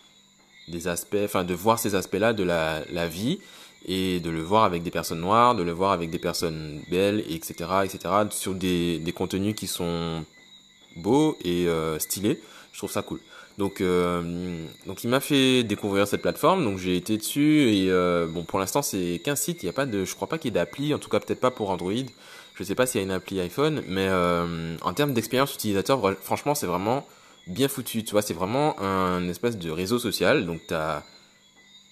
des 0.68 0.88
aspects, 0.88 1.18
enfin 1.24 1.44
de 1.44 1.54
voir 1.54 1.80
ces 1.80 1.96
aspects-là 1.96 2.34
de 2.34 2.44
la 2.44 2.84
la 2.92 3.08
vie 3.08 3.40
et 3.86 4.20
de 4.20 4.30
le 4.30 4.42
voir 4.42 4.64
avec 4.64 4.84
des 4.84 4.92
personnes 4.92 5.22
noires, 5.22 5.56
de 5.56 5.64
le 5.64 5.72
voir 5.72 5.92
avec 5.92 6.10
des 6.10 6.20
personnes 6.20 6.82
belles, 6.90 7.24
etc., 7.30 7.54
etc., 7.84 8.00
sur 8.32 8.54
des, 8.54 9.00
des 9.00 9.12
contenus 9.12 9.56
qui 9.56 9.68
sont 9.68 10.24
beaux 10.96 11.38
et 11.44 11.68
euh, 11.68 12.00
stylés. 12.00 12.42
Je 12.72 12.78
trouve 12.78 12.92
ça 12.92 13.02
cool. 13.02 13.20
Donc, 13.58 13.82
euh, 13.82 14.66
donc 14.86 15.04
il 15.04 15.10
m'a 15.10 15.20
fait 15.20 15.64
découvrir 15.64 16.08
cette 16.08 16.22
plateforme, 16.22 16.64
donc 16.64 16.78
j'ai 16.78 16.96
été 16.96 17.18
dessus 17.18 17.70
et 17.70 17.90
euh, 17.90 18.26
bon 18.26 18.44
pour 18.44 18.58
l'instant 18.58 18.82
c'est 18.82 19.20
qu'un 19.22 19.36
site, 19.36 19.64
il 19.64 19.66
y 19.66 19.70
a 19.70 19.74
pas 19.74 19.86
de, 19.86 20.06
je 20.06 20.16
crois 20.16 20.30
pas 20.30 20.38
qu'il 20.38 20.50
y 20.50 20.54
ait 20.54 20.60
d'appli, 20.60 20.94
en 20.94 21.00
tout 21.00 21.10
cas 21.10 21.20
peut-être 21.20 21.42
pas 21.42 21.52
pour 21.52 21.70
Android. 21.70 21.92
Je 22.56 22.64
sais 22.64 22.76
pas 22.76 22.86
s'il 22.86 23.02
y 23.02 23.04
a 23.04 23.06
une 23.06 23.12
appli 23.12 23.40
iPhone, 23.42 23.84
mais 23.88 24.10
en 24.82 24.94
termes 24.94 25.14
d'expérience 25.14 25.54
utilisateur, 25.54 26.02
franchement 26.22 26.56
c'est 26.56 26.68
vraiment 26.68 27.06
bien 27.48 27.68
foutu. 27.68 28.04
Tu 28.04 28.12
vois, 28.12 28.22
c'est 28.22 28.34
vraiment 28.34 28.80
un 28.82 29.28
espèce 29.28 29.58
de 29.58 29.70
réseau 29.72 30.00
social, 30.00 30.46
donc 30.46 30.62
t'as 30.68 31.04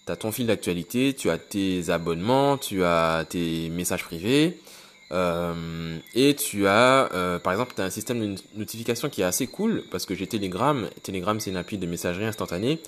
tu 0.08 0.12
as 0.12 0.16
ton 0.16 0.32
fil 0.32 0.48
d'actualité, 0.48 1.14
tu 1.14 1.30
as 1.30 1.38
tes 1.38 1.90
abonnements, 1.90 2.58
tu 2.58 2.84
as 2.84 3.26
tes 3.30 3.70
messages 3.70 4.04
privés, 4.04 4.58
euh, 5.12 5.98
et 6.16 6.34
tu 6.36 6.66
as, 6.66 7.10
euh, 7.14 7.40
par 7.40 7.54
exemple, 7.54 7.74
tu 7.76 7.82
un 7.82 7.90
système 7.90 8.20
de 8.20 8.42
notification 8.56 9.10
qui 9.10 9.22
est 9.22 9.26
assez 9.26 9.48
cool, 9.48 9.84
parce 9.92 10.06
que 10.06 10.16
j'ai 10.16 10.26
Telegram, 10.26 10.90
Telegram 11.04 11.40
c'est 11.40 11.52
une 11.52 11.58
appli 11.58 11.78
de 11.78 11.86
messagerie 11.86 12.26
instantanée, 12.26 12.80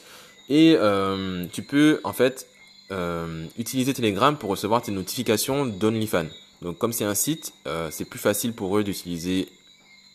et 0.49 0.75
euh, 0.77 1.45
tu 1.53 1.61
peux 1.61 2.01
en 2.03 2.13
fait 2.13 2.47
utiliser 3.59 3.93
Telegram 3.93 4.35
pour 4.35 4.49
recevoir 4.49 4.81
tes 4.81 4.91
notifications 4.91 5.67
d'OnlyFans. 5.67 6.25
Donc 6.63 6.79
comme 6.79 6.91
c'est 6.91 7.05
un 7.05 7.13
site, 7.13 7.53
c'est 7.91 8.05
plus 8.05 8.17
facile 8.17 8.53
pour 8.53 8.75
eux 8.79 8.83
d'utiliser 8.83 9.47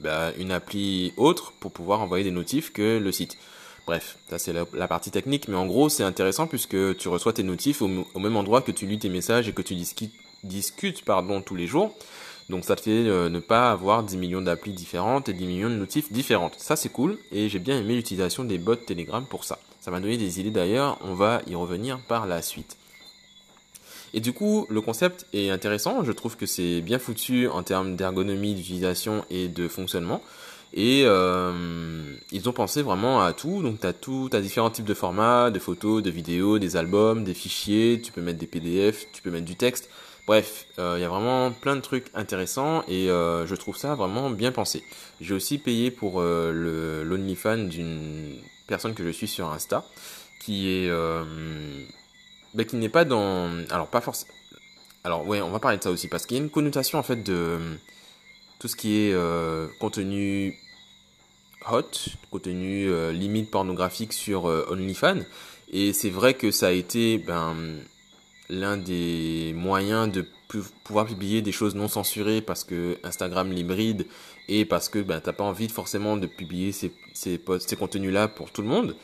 bah, 0.01 0.33
une 0.41 0.51
appli 0.51 1.13
autre 1.17 1.53
pour 1.61 1.71
pouvoir 1.71 2.01
envoyer 2.01 2.25
des 2.25 2.33
notifs 2.33 2.73
que 2.73 2.99
le 2.99 3.13
site. 3.13 3.39
Bref, 3.87 4.17
ça 4.31 4.39
c'est 4.39 4.53
la, 4.53 4.89
partie 4.89 5.11
technique, 5.11 5.47
mais 5.49 5.57
en 5.57 5.67
gros 5.67 5.89
c'est 5.91 6.05
intéressant 6.05 6.47
puisque 6.47 6.97
tu 6.97 7.09
reçois 7.09 7.35
tes 7.35 7.43
notifs 7.43 7.83
au, 7.83 7.89
même 7.89 8.37
endroit 8.37 8.63
que 8.63 8.73
tu 8.73 8.87
lis 8.87 8.99
tes 8.99 9.11
messages 9.11 9.47
et 9.49 9.53
que 9.53 9.61
tu 9.61 9.75
discutes, 9.75 11.05
tous 11.45 11.55
les 11.55 11.67
jours. 11.67 11.95
Donc 12.49 12.65
ça 12.65 12.77
te 12.77 12.83
fait 12.83 12.91
euh, 12.91 13.29
ne 13.31 13.41
pas 13.41 13.71
avoir 13.71 14.03
10 14.03 14.17
millions 14.19 14.43
d'applis 14.43 14.73
différentes 14.73 15.31
et 15.31 15.33
10 15.33 15.47
millions 15.47 15.71
de 15.71 15.77
notifs 15.77 16.13
différentes. 16.13 16.55
Ça 16.59 16.77
c'est 16.77 16.91
cool 16.91 17.19
et 17.31 17.49
j'ai 17.49 17.59
bien 17.59 17.79
aimé 17.79 17.95
l'utilisation 17.95 18.45
des 18.45 18.59
bots 18.59 18.77
Telegram 18.77 19.25
pour 19.29 19.45
ça. 19.45 19.59
ça 19.81 19.91
m'a 19.91 20.01
donné 20.01 20.17
des 20.17 20.41
idées 20.41 20.51
d'ailleurs, 20.51 20.99
on 21.03 21.15
va 21.15 21.43
y 21.47 21.55
revenir 21.55 21.99
par 22.01 22.27
la 22.27 22.41
suite. 22.41 22.77
Et 24.15 24.21
du 24.21 24.33
coup, 24.33 24.67
le 24.71 24.81
concept 24.81 25.27
est 25.33 25.51
intéressant, 25.51 26.05
je 26.05 26.13
trouve 26.13 26.37
que 26.37 26.47
c'est 26.47 26.81
bien 26.81 27.01
foutu 27.01 27.49
en 27.49 27.65
termes 27.65 27.97
d'ergonomie, 27.97 28.55
d'utilisation 28.55 29.25
et 29.29 29.49
de 29.49 29.67
fonctionnement. 29.67 30.23
Et 30.77 31.05
euh, 31.05 31.53
ils 32.33 32.49
ont 32.49 32.53
pensé 32.53 32.83
vraiment 32.83 33.23
à 33.23 33.33
tout, 33.33 33.63
donc 33.63 33.81
tu 33.81 33.87
as 33.87 33.93
tout, 33.93 34.27
tu 34.29 34.37
as 34.37 34.41
différents 34.41 34.71
types 34.71 34.85
de 34.85 34.95
formats, 34.95 35.53
de 35.53 35.61
photos, 35.61 36.03
de 36.03 36.11
vidéos, 36.11 36.59
des 36.59 36.77
albums, 36.77 37.23
des 37.23 37.33
fichiers, 37.33 38.01
tu 38.03 38.11
peux 38.11 38.21
mettre 38.21 38.41
des 38.41 38.49
PDF, 38.49 39.07
tu 39.13 39.23
peux 39.23 39.31
mettre 39.31 39.45
du 39.45 39.55
texte. 39.55 39.89
Bref, 40.27 40.67
euh, 40.81 40.95
il 40.99 41.03
y 41.03 41.05
a 41.05 41.09
vraiment 41.09 41.53
plein 41.53 41.77
de 41.77 41.81
trucs 41.81 42.07
intéressants 42.15 42.83
et 42.89 43.09
euh, 43.09 43.47
je 43.47 43.55
trouve 43.55 43.77
ça 43.77 43.95
vraiment 43.95 44.31
bien 44.31 44.51
pensé. 44.51 44.83
J'ai 45.21 45.35
aussi 45.35 45.59
payé 45.59 45.93
pour 45.93 46.21
euh, 46.21 47.05
l'OnlyFans 47.05 47.69
d'une 47.69 48.35
personne 48.67 48.95
que 48.95 49.05
je 49.05 49.11
suis 49.11 49.29
sur 49.29 49.53
Insta, 49.53 49.85
qui 50.41 50.71
est 50.71 50.91
bah, 52.55 52.65
qui 52.65 52.77
n'est 52.77 52.89
pas 52.89 53.05
dans, 53.05 53.49
alors 53.71 53.89
pas 53.89 54.01
forcément, 54.01 54.33
alors 55.05 55.27
ouais, 55.27 55.41
on 55.41 55.51
va 55.51 55.61
parler 55.61 55.79
de 55.79 55.83
ça 55.85 55.91
aussi 55.91 56.09
parce 56.09 56.27
qu'il 56.27 56.37
y 56.37 56.41
a 56.41 56.43
une 56.43 56.51
connotation 56.51 56.99
en 56.99 57.03
fait 57.05 57.23
de 57.23 57.59
tout 58.59 58.67
ce 58.67 58.77
qui 58.77 58.97
est 58.97 59.17
contenu 59.79 60.57
hot, 61.71 62.11
contenu 62.31 62.89
euh, 62.89 63.13
limite 63.13 63.51
pornographique 63.51 64.13
sur 64.13 64.45
OnlyFans 64.45 65.21
et 65.73 65.93
c'est 65.93 66.11
vrai 66.11 66.35
que 66.35 66.51
ça 66.51 66.69
a 66.69 66.73
été 66.73 67.19
ben 67.19 67.57
l'un 68.51 68.77
des 68.77 69.53
moyens 69.57 70.11
de 70.11 70.27
pouvoir 70.85 71.07
publier 71.07 71.43
des 71.43 71.53
choses 71.53 71.75
non 71.75 71.89
censurées 71.89 72.41
parce 72.41 72.65
que 72.65 72.99
Instagram 73.03 73.51
l'hybride 73.51 74.07
et 74.49 74.65
parce 74.65 74.89
que 74.89 74.99
ben, 74.99 75.21
t'as 75.21 75.33
pas 75.33 75.45
envie 75.45 75.69
forcément 75.69 76.17
de 76.17 76.27
publier 76.27 76.73
ces, 76.73 76.93
ces, 77.13 77.41
ces 77.59 77.77
contenus-là 77.77 78.29
pour 78.29 78.51
tout 78.51 78.63
le 78.63 78.69
monde. 78.69 78.95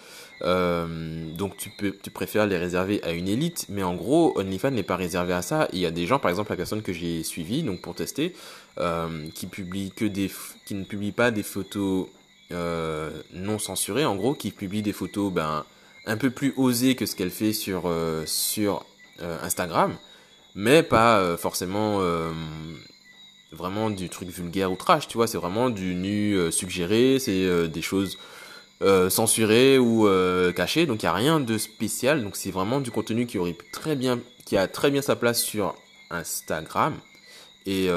Euh, 0.42 1.30
donc 1.34 1.56
tu 1.56 1.70
peux, 1.70 1.94
tu 2.02 2.10
préfères 2.10 2.46
les 2.46 2.56
réserver 2.56 3.02
à 3.02 3.12
une 3.12 3.28
élite, 3.28 3.66
mais 3.68 3.82
en 3.82 3.94
gros, 3.94 4.38
OnlyFans 4.38 4.70
n'est 4.70 4.82
pas 4.82 4.96
réservé 4.96 5.32
à 5.32 5.42
ça. 5.42 5.68
Il 5.72 5.80
y 5.80 5.86
a 5.86 5.90
des 5.90 6.06
gens, 6.06 6.18
par 6.18 6.30
exemple 6.30 6.50
la 6.50 6.56
personne 6.56 6.82
que 6.82 6.92
j'ai 6.92 7.22
suivie, 7.22 7.62
donc 7.62 7.80
pour 7.80 7.94
tester, 7.94 8.34
euh, 8.78 9.26
qui 9.34 9.46
publie 9.46 9.90
que 9.90 10.04
des, 10.04 10.30
qui 10.64 10.74
ne 10.74 10.84
publie 10.84 11.12
pas 11.12 11.30
des 11.30 11.42
photos 11.42 12.06
euh, 12.52 13.10
non 13.32 13.58
censurées, 13.58 14.04
en 14.04 14.16
gros, 14.16 14.34
qui 14.34 14.50
publie 14.50 14.82
des 14.82 14.92
photos 14.92 15.32
ben 15.32 15.64
un 16.06 16.16
peu 16.16 16.30
plus 16.30 16.52
osées 16.56 16.96
que 16.96 17.06
ce 17.06 17.14
qu'elle 17.14 17.30
fait 17.30 17.52
sur 17.52 17.82
euh, 17.86 18.24
sur 18.26 18.84
euh, 19.22 19.38
Instagram, 19.42 19.96
mais 20.54 20.82
pas 20.82 21.36
forcément 21.36 22.00
vraiment 23.52 23.90
du 23.90 24.08
truc 24.08 24.28
vulgaire 24.28 24.72
ou 24.72 24.76
trash, 24.76 25.06
tu 25.08 25.16
vois, 25.16 25.26
c'est 25.26 25.38
vraiment 25.38 25.70
du 25.70 25.94
nu 25.94 26.36
suggéré, 26.50 27.18
c'est 27.20 27.68
des 27.68 27.82
choses 27.82 28.18
censurées 29.08 29.78
ou 29.78 30.08
cachées, 30.56 30.86
donc 30.86 31.02
il 31.02 31.06
n'y 31.06 31.10
a 31.10 31.14
rien 31.14 31.38
de 31.38 31.56
spécial, 31.58 32.22
donc 32.24 32.36
c'est 32.36 32.50
vraiment 32.50 32.80
du 32.80 32.90
contenu 32.90 33.26
qui 33.26 33.38
aurait 33.38 33.56
très 33.72 33.94
bien, 33.94 34.18
qui 34.44 34.56
a 34.56 34.66
très 34.66 34.90
bien 34.90 35.02
sa 35.02 35.14
place 35.14 35.40
sur 35.40 35.74
Instagram, 36.10 36.94
et 37.66 37.88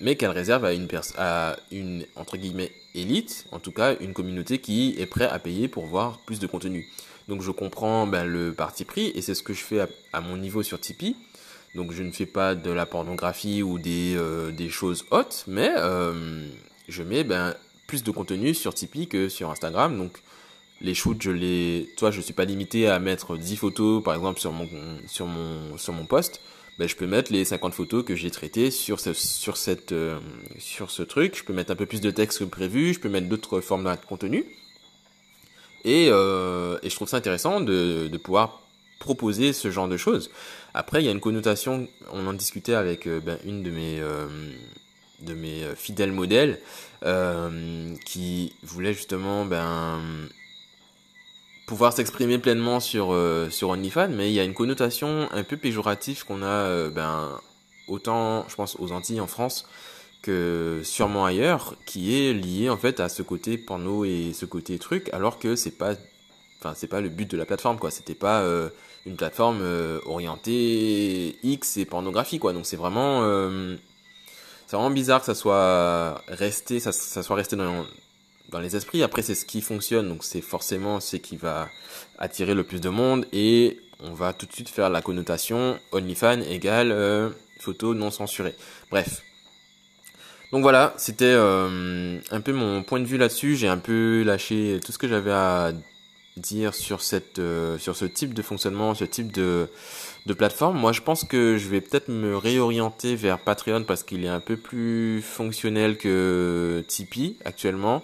mais 0.00 0.16
qu'elle 0.16 0.30
réserve 0.30 0.64
à 0.66 0.74
une 0.74 0.88
à 1.16 1.56
une 1.70 2.04
entre 2.16 2.36
guillemets 2.36 2.72
élite, 2.94 3.46
en 3.52 3.58
tout 3.58 3.72
cas 3.72 3.96
une 4.00 4.12
communauté 4.12 4.58
qui 4.58 4.94
est 4.98 5.06
prête 5.06 5.30
à 5.30 5.38
payer 5.38 5.68
pour 5.68 5.86
voir 5.86 6.18
plus 6.18 6.38
de 6.38 6.46
contenu. 6.46 6.88
Donc 7.28 7.42
je 7.42 7.50
comprends 7.50 8.06
ben, 8.06 8.24
le 8.24 8.52
parti 8.52 8.84
pris 8.84 9.12
et 9.14 9.22
c'est 9.22 9.34
ce 9.34 9.42
que 9.42 9.54
je 9.54 9.62
fais 9.62 9.80
à, 9.80 9.88
à, 10.12 10.20
mon 10.20 10.36
niveau 10.36 10.62
sur 10.62 10.80
Tipeee. 10.80 11.16
Donc 11.74 11.92
je 11.92 12.02
ne 12.02 12.12
fais 12.12 12.26
pas 12.26 12.54
de 12.54 12.70
la 12.70 12.86
pornographie 12.86 13.62
ou 13.62 13.78
des, 13.78 14.14
euh, 14.16 14.52
des 14.52 14.68
choses 14.68 15.04
hautes, 15.10 15.44
mais 15.48 15.72
euh, 15.76 16.46
je 16.88 17.02
mets 17.02 17.24
ben, 17.24 17.54
plus 17.86 18.04
de 18.04 18.10
contenu 18.10 18.54
sur 18.54 18.74
Tipeee 18.74 19.08
que 19.08 19.28
sur 19.28 19.50
Instagram. 19.50 19.96
Donc 19.96 20.22
les 20.80 20.94
shoots, 20.94 21.22
je 21.22 21.30
les, 21.30 21.90
toi, 21.96 22.10
je 22.10 22.20
suis 22.20 22.34
pas 22.34 22.44
limité 22.44 22.88
à 22.88 22.98
mettre 23.00 23.36
10 23.36 23.56
photos 23.56 24.04
par 24.04 24.14
exemple 24.14 24.38
sur 24.38 24.52
mon 24.52 24.68
sur 25.06 25.26
mon 25.26 25.76
sur 25.78 25.92
mon 25.92 26.04
post. 26.04 26.40
Ben, 26.78 26.88
je 26.88 26.96
peux 26.96 27.06
mettre 27.06 27.32
les 27.32 27.44
50 27.44 27.72
photos 27.72 28.04
que 28.04 28.16
j'ai 28.16 28.30
traitées 28.30 28.70
sur 28.72 28.98
ce, 28.98 29.12
sur 29.12 29.56
cette 29.56 29.92
euh, 29.92 30.18
sur 30.58 30.90
ce 30.90 31.02
truc. 31.02 31.36
Je 31.36 31.44
peux 31.44 31.52
mettre 31.52 31.70
un 31.70 31.76
peu 31.76 31.86
plus 31.86 32.00
de 32.00 32.10
texte 32.10 32.40
que 32.40 32.44
prévu. 32.44 32.94
Je 32.94 33.00
peux 33.00 33.08
mettre 33.08 33.28
d'autres 33.28 33.60
formats 33.60 33.96
de 33.96 34.04
contenu. 34.04 34.44
Et, 35.84 36.08
euh, 36.10 36.78
et 36.82 36.90
je 36.90 36.96
trouve 36.96 37.08
ça 37.08 37.18
intéressant 37.18 37.60
de, 37.60 38.08
de 38.08 38.18
pouvoir 38.18 38.62
proposer 38.98 39.52
ce 39.52 39.70
genre 39.70 39.86
de 39.86 39.96
choses. 39.96 40.30
Après, 40.72 41.00
il 41.02 41.06
y 41.06 41.08
a 41.08 41.12
une 41.12 41.20
connotation, 41.20 41.86
on 42.10 42.26
en 42.26 42.32
discutait 42.32 42.74
avec 42.74 43.06
euh, 43.06 43.20
ben, 43.20 43.38
une 43.44 43.62
de 43.62 43.70
mes, 43.70 44.00
de 45.20 45.34
mes 45.34 45.62
fidèles 45.76 46.12
modèles 46.12 46.60
qui 48.04 48.54
voulait 48.62 48.94
justement 48.94 49.44
ben, 49.44 50.00
pouvoir 51.66 51.92
s'exprimer 51.92 52.38
pleinement 52.38 52.80
sur, 52.80 53.12
euh, 53.12 53.48
sur 53.50 53.70
OnlyFans, 53.70 54.08
mais 54.08 54.30
il 54.30 54.34
y 54.34 54.40
a 54.40 54.44
une 54.44 54.54
connotation 54.54 55.28
un 55.32 55.42
peu 55.44 55.56
péjorative 55.56 56.24
qu'on 56.24 56.42
a 56.42 56.46
euh, 56.46 56.90
ben, 56.90 57.40
autant, 57.88 58.46
je 58.48 58.54
pense, 58.54 58.76
aux 58.78 58.92
Antilles 58.92 59.20
en 59.20 59.26
France 59.26 59.66
que 60.22 60.80
sûrement 60.84 61.26
ailleurs, 61.26 61.76
qui 61.84 62.14
est 62.16 62.32
lié 62.32 62.70
en 62.70 62.78
fait 62.78 62.98
à 62.98 63.10
ce 63.10 63.22
côté 63.22 63.58
porno 63.58 64.06
et 64.06 64.32
ce 64.32 64.46
côté 64.46 64.78
truc, 64.78 65.10
alors 65.12 65.38
que 65.38 65.54
c'est 65.54 65.70
pas, 65.70 65.92
enfin 66.58 66.72
c'est 66.74 66.86
pas 66.86 67.02
le 67.02 67.10
but 67.10 67.30
de 67.30 67.36
la 67.36 67.44
plateforme 67.44 67.78
quoi. 67.78 67.90
C'était 67.90 68.14
pas 68.14 68.40
euh, 68.40 68.70
une 69.04 69.16
plateforme 69.16 69.62
orientée 70.06 71.38
X 71.42 71.76
et 71.76 71.84
pornographie 71.84 72.38
quoi. 72.38 72.54
Donc 72.54 72.64
c'est 72.64 72.76
vraiment, 72.76 73.20
c'est 74.66 74.76
vraiment 74.76 74.90
bizarre 74.90 75.20
que 75.20 75.26
ça 75.26 75.34
soit 75.34 76.22
resté, 76.28 76.80
ça, 76.80 76.92
ça 76.92 77.22
soit 77.22 77.36
resté 77.36 77.56
dans 77.56 77.84
dans 78.50 78.60
les 78.60 78.76
esprits. 78.76 79.02
Après 79.02 79.22
c'est 79.22 79.34
ce 79.34 79.44
qui 79.44 79.60
fonctionne, 79.60 80.08
donc 80.08 80.24
c'est 80.24 80.40
forcément 80.40 81.00
ce 81.00 81.16
qui 81.16 81.36
va 81.36 81.68
attirer 82.18 82.54
le 82.54 82.64
plus 82.64 82.80
de 82.80 82.88
monde 82.88 83.26
et 83.32 83.80
on 84.00 84.12
va 84.12 84.32
tout 84.32 84.46
de 84.46 84.52
suite 84.52 84.68
faire 84.68 84.90
la 84.90 85.02
connotation 85.02 85.78
OnlyFans 85.92 86.40
égale 86.42 86.92
euh, 86.92 87.30
photo 87.60 87.94
non 87.94 88.10
censurée. 88.10 88.54
Bref, 88.90 89.22
donc 90.52 90.62
voilà, 90.62 90.94
c'était 90.96 91.24
euh, 91.26 92.18
un 92.30 92.40
peu 92.40 92.52
mon 92.52 92.84
point 92.84 93.00
de 93.00 93.06
vue 93.06 93.18
là-dessus. 93.18 93.56
J'ai 93.56 93.66
un 93.66 93.78
peu 93.78 94.22
lâché 94.22 94.78
tout 94.84 94.92
ce 94.92 94.98
que 94.98 95.08
j'avais 95.08 95.32
à 95.32 95.72
dire 96.36 96.74
sur 96.74 97.00
cette, 97.00 97.38
euh, 97.38 97.78
sur 97.78 97.96
ce 97.96 98.04
type 98.04 98.34
de 98.34 98.42
fonctionnement, 98.42 98.94
ce 98.94 99.04
type 99.04 99.32
de, 99.32 99.68
de 100.26 100.34
plateforme. 100.34 100.78
Moi, 100.78 100.92
je 100.92 101.00
pense 101.00 101.24
que 101.24 101.56
je 101.56 101.68
vais 101.68 101.80
peut-être 101.80 102.08
me 102.08 102.36
réorienter 102.36 103.16
vers 103.16 103.38
Patreon 103.38 103.84
parce 103.84 104.02
qu'il 104.02 104.24
est 104.24 104.28
un 104.28 104.40
peu 104.40 104.56
plus 104.56 105.22
fonctionnel 105.22 105.96
que 105.96 106.84
Tipeee 106.88 107.36
actuellement. 107.44 108.02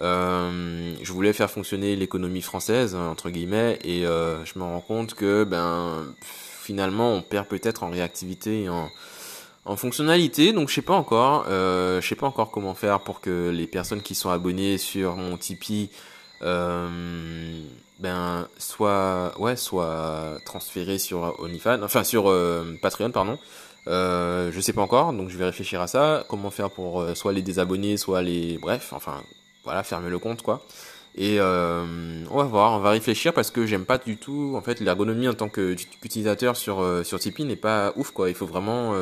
Euh, 0.00 0.94
je 1.02 1.12
voulais 1.12 1.32
faire 1.32 1.50
fonctionner 1.50 1.96
l'économie 1.96 2.42
française 2.42 2.94
entre 2.94 3.30
guillemets 3.30 3.80
et 3.82 4.06
euh, 4.06 4.44
je 4.44 4.56
me 4.56 4.62
rends 4.62 4.80
compte 4.80 5.14
que 5.14 5.42
ben 5.42 6.06
finalement 6.22 7.14
on 7.14 7.20
perd 7.20 7.48
peut-être 7.48 7.82
en 7.82 7.90
réactivité 7.90 8.62
et 8.62 8.68
en 8.68 8.88
en 9.68 9.76
fonctionnalité, 9.76 10.54
donc 10.54 10.70
je 10.70 10.74
sais 10.74 10.82
pas 10.82 10.94
encore, 10.94 11.44
euh, 11.48 12.00
je 12.00 12.08
sais 12.08 12.14
pas 12.14 12.26
encore 12.26 12.50
comment 12.50 12.72
faire 12.72 13.00
pour 13.00 13.20
que 13.20 13.50
les 13.50 13.66
personnes 13.66 14.00
qui 14.00 14.14
sont 14.14 14.30
abonnées 14.30 14.78
sur 14.78 15.16
mon 15.16 15.36
Tipeee, 15.36 15.90
euh, 16.42 17.60
ben 17.98 18.48
soit 18.58 19.32
ouais 19.38 19.56
soit 19.56 20.38
transférées 20.44 20.98
sur 20.98 21.34
OnlyFans, 21.40 21.82
enfin 21.82 22.04
sur 22.04 22.28
euh, 22.30 22.76
Patreon 22.80 23.10
pardon. 23.10 23.38
Euh, 23.86 24.50
je 24.52 24.60
sais 24.60 24.72
pas 24.72 24.82
encore, 24.82 25.12
donc 25.12 25.30
je 25.30 25.38
vais 25.38 25.46
réfléchir 25.46 25.80
à 25.80 25.86
ça. 25.86 26.24
Comment 26.28 26.50
faire 26.50 26.70
pour 26.70 27.00
euh, 27.00 27.14
soit 27.14 27.32
les 27.32 27.42
désabonner, 27.42 27.96
soit 27.96 28.22
les 28.22 28.58
bref, 28.58 28.92
enfin 28.92 29.22
voilà, 29.64 29.82
fermer 29.82 30.10
le 30.10 30.18
compte 30.18 30.42
quoi. 30.42 30.62
Et 31.14 31.40
euh, 31.40 32.24
on 32.30 32.36
va 32.36 32.44
voir, 32.44 32.72
on 32.74 32.80
va 32.80 32.90
réfléchir 32.90 33.32
parce 33.32 33.50
que 33.50 33.66
j'aime 33.66 33.84
pas 33.86 33.98
du 33.98 34.18
tout 34.18 34.54
en 34.56 34.60
fait 34.62 34.80
l'ergonomie 34.80 35.28
en 35.28 35.34
tant 35.34 35.48
qu'utilisateur 35.48 36.56
sur 36.56 36.84
sur 37.04 37.18
Tipeee 37.18 37.44
n'est 37.44 37.56
pas 37.56 37.92
ouf 37.96 38.10
quoi. 38.12 38.28
Il 38.28 38.34
faut 38.34 38.46
vraiment 38.46 38.94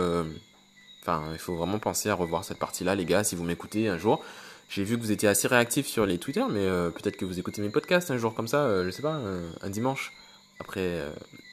Enfin, 1.06 1.22
il 1.32 1.38
faut 1.38 1.54
vraiment 1.54 1.78
penser 1.78 2.08
à 2.08 2.14
revoir 2.14 2.42
cette 2.42 2.58
partie-là, 2.58 2.96
les 2.96 3.04
gars, 3.04 3.22
si 3.22 3.36
vous 3.36 3.44
m'écoutez 3.44 3.86
un 3.86 3.96
jour. 3.96 4.24
J'ai 4.68 4.84
vu 4.84 4.96
que 4.96 5.02
vous 5.02 5.12
étiez 5.12 5.28
assez 5.28 5.48
réactifs 5.48 5.86
sur 5.86 6.06
les 6.06 6.18
Twitter, 6.18 6.44
mais 6.50 6.64
euh, 6.64 6.90
peut-être 6.90 7.16
que 7.16 7.24
vous 7.24 7.38
écoutez 7.38 7.62
mes 7.62 7.70
podcasts 7.70 8.10
un 8.10 8.18
jour 8.18 8.34
comme 8.34 8.48
ça, 8.48 8.62
euh, 8.64 8.84
je 8.84 8.90
sais 8.90 9.02
pas, 9.02 9.14
euh, 9.14 9.48
un 9.62 9.70
dimanche, 9.70 10.12
après, 10.58 11.02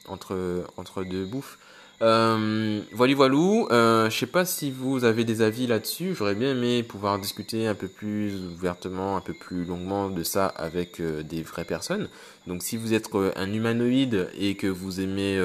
entre, 0.08 0.64
entre 0.76 1.04
deux 1.04 1.24
bouffes. 1.24 1.58
Euh, 2.02 2.80
voilà, 2.92 3.14
voilou. 3.14 3.68
Euh, 3.70 4.10
je 4.10 4.18
sais 4.18 4.26
pas 4.26 4.44
si 4.44 4.70
vous 4.70 5.04
avez 5.04 5.24
des 5.24 5.42
avis 5.42 5.66
là-dessus. 5.66 6.14
J'aurais 6.14 6.34
bien 6.34 6.50
aimé 6.50 6.82
pouvoir 6.82 7.18
discuter 7.18 7.66
un 7.66 7.74
peu 7.74 7.88
plus 7.88 8.34
ouvertement, 8.52 9.16
un 9.16 9.20
peu 9.20 9.32
plus 9.32 9.64
longuement 9.64 10.10
de 10.10 10.22
ça 10.22 10.46
avec 10.46 11.00
euh, 11.00 11.22
des 11.22 11.42
vraies 11.42 11.64
personnes. 11.64 12.08
Donc, 12.46 12.62
si 12.62 12.76
vous 12.76 12.92
êtes 12.94 13.08
un 13.36 13.52
humanoïde 13.52 14.28
et 14.38 14.54
que 14.56 14.66
vous 14.66 15.00
aimez, 15.00 15.40